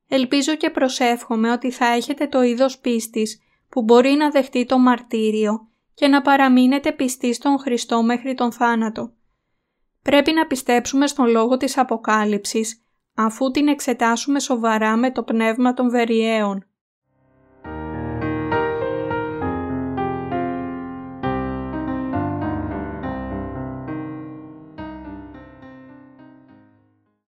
Ελπίζω 0.09 0.55
και 0.55 0.71
προσεύχομαι 0.71 1.51
ότι 1.51 1.71
θα 1.71 1.87
έχετε 1.87 2.27
το 2.27 2.43
είδος 2.43 2.79
πίστης 2.79 3.41
που 3.69 3.83
μπορεί 3.83 4.11
να 4.11 4.31
δεχτεί 4.31 4.65
το 4.65 4.79
μαρτύριο 4.79 5.69
και 5.99 6.09
να 6.09 6.23
παραμείνετε 6.23 6.93
πιστοί 6.93 7.33
στον 7.33 7.59
Χριστό 7.59 8.03
μέχρι 8.03 8.35
τον 8.35 8.53
θάνατο. 8.53 9.13
Πρέπει 10.03 10.33
να 10.33 10.47
πιστέψουμε 10.47 11.07
στον 11.07 11.27
λόγο 11.27 11.57
της 11.57 11.79
Αποκάλυψης, 11.79 12.85
αφού 13.15 13.51
την 13.51 13.69
εξετάσουμε 13.69 14.41
σοβαρά 14.41 14.97
με 14.97 15.11
το 15.11 15.23
πνεύμα 15.23 15.75
των 15.75 15.91
βεριαίων. 15.91 16.67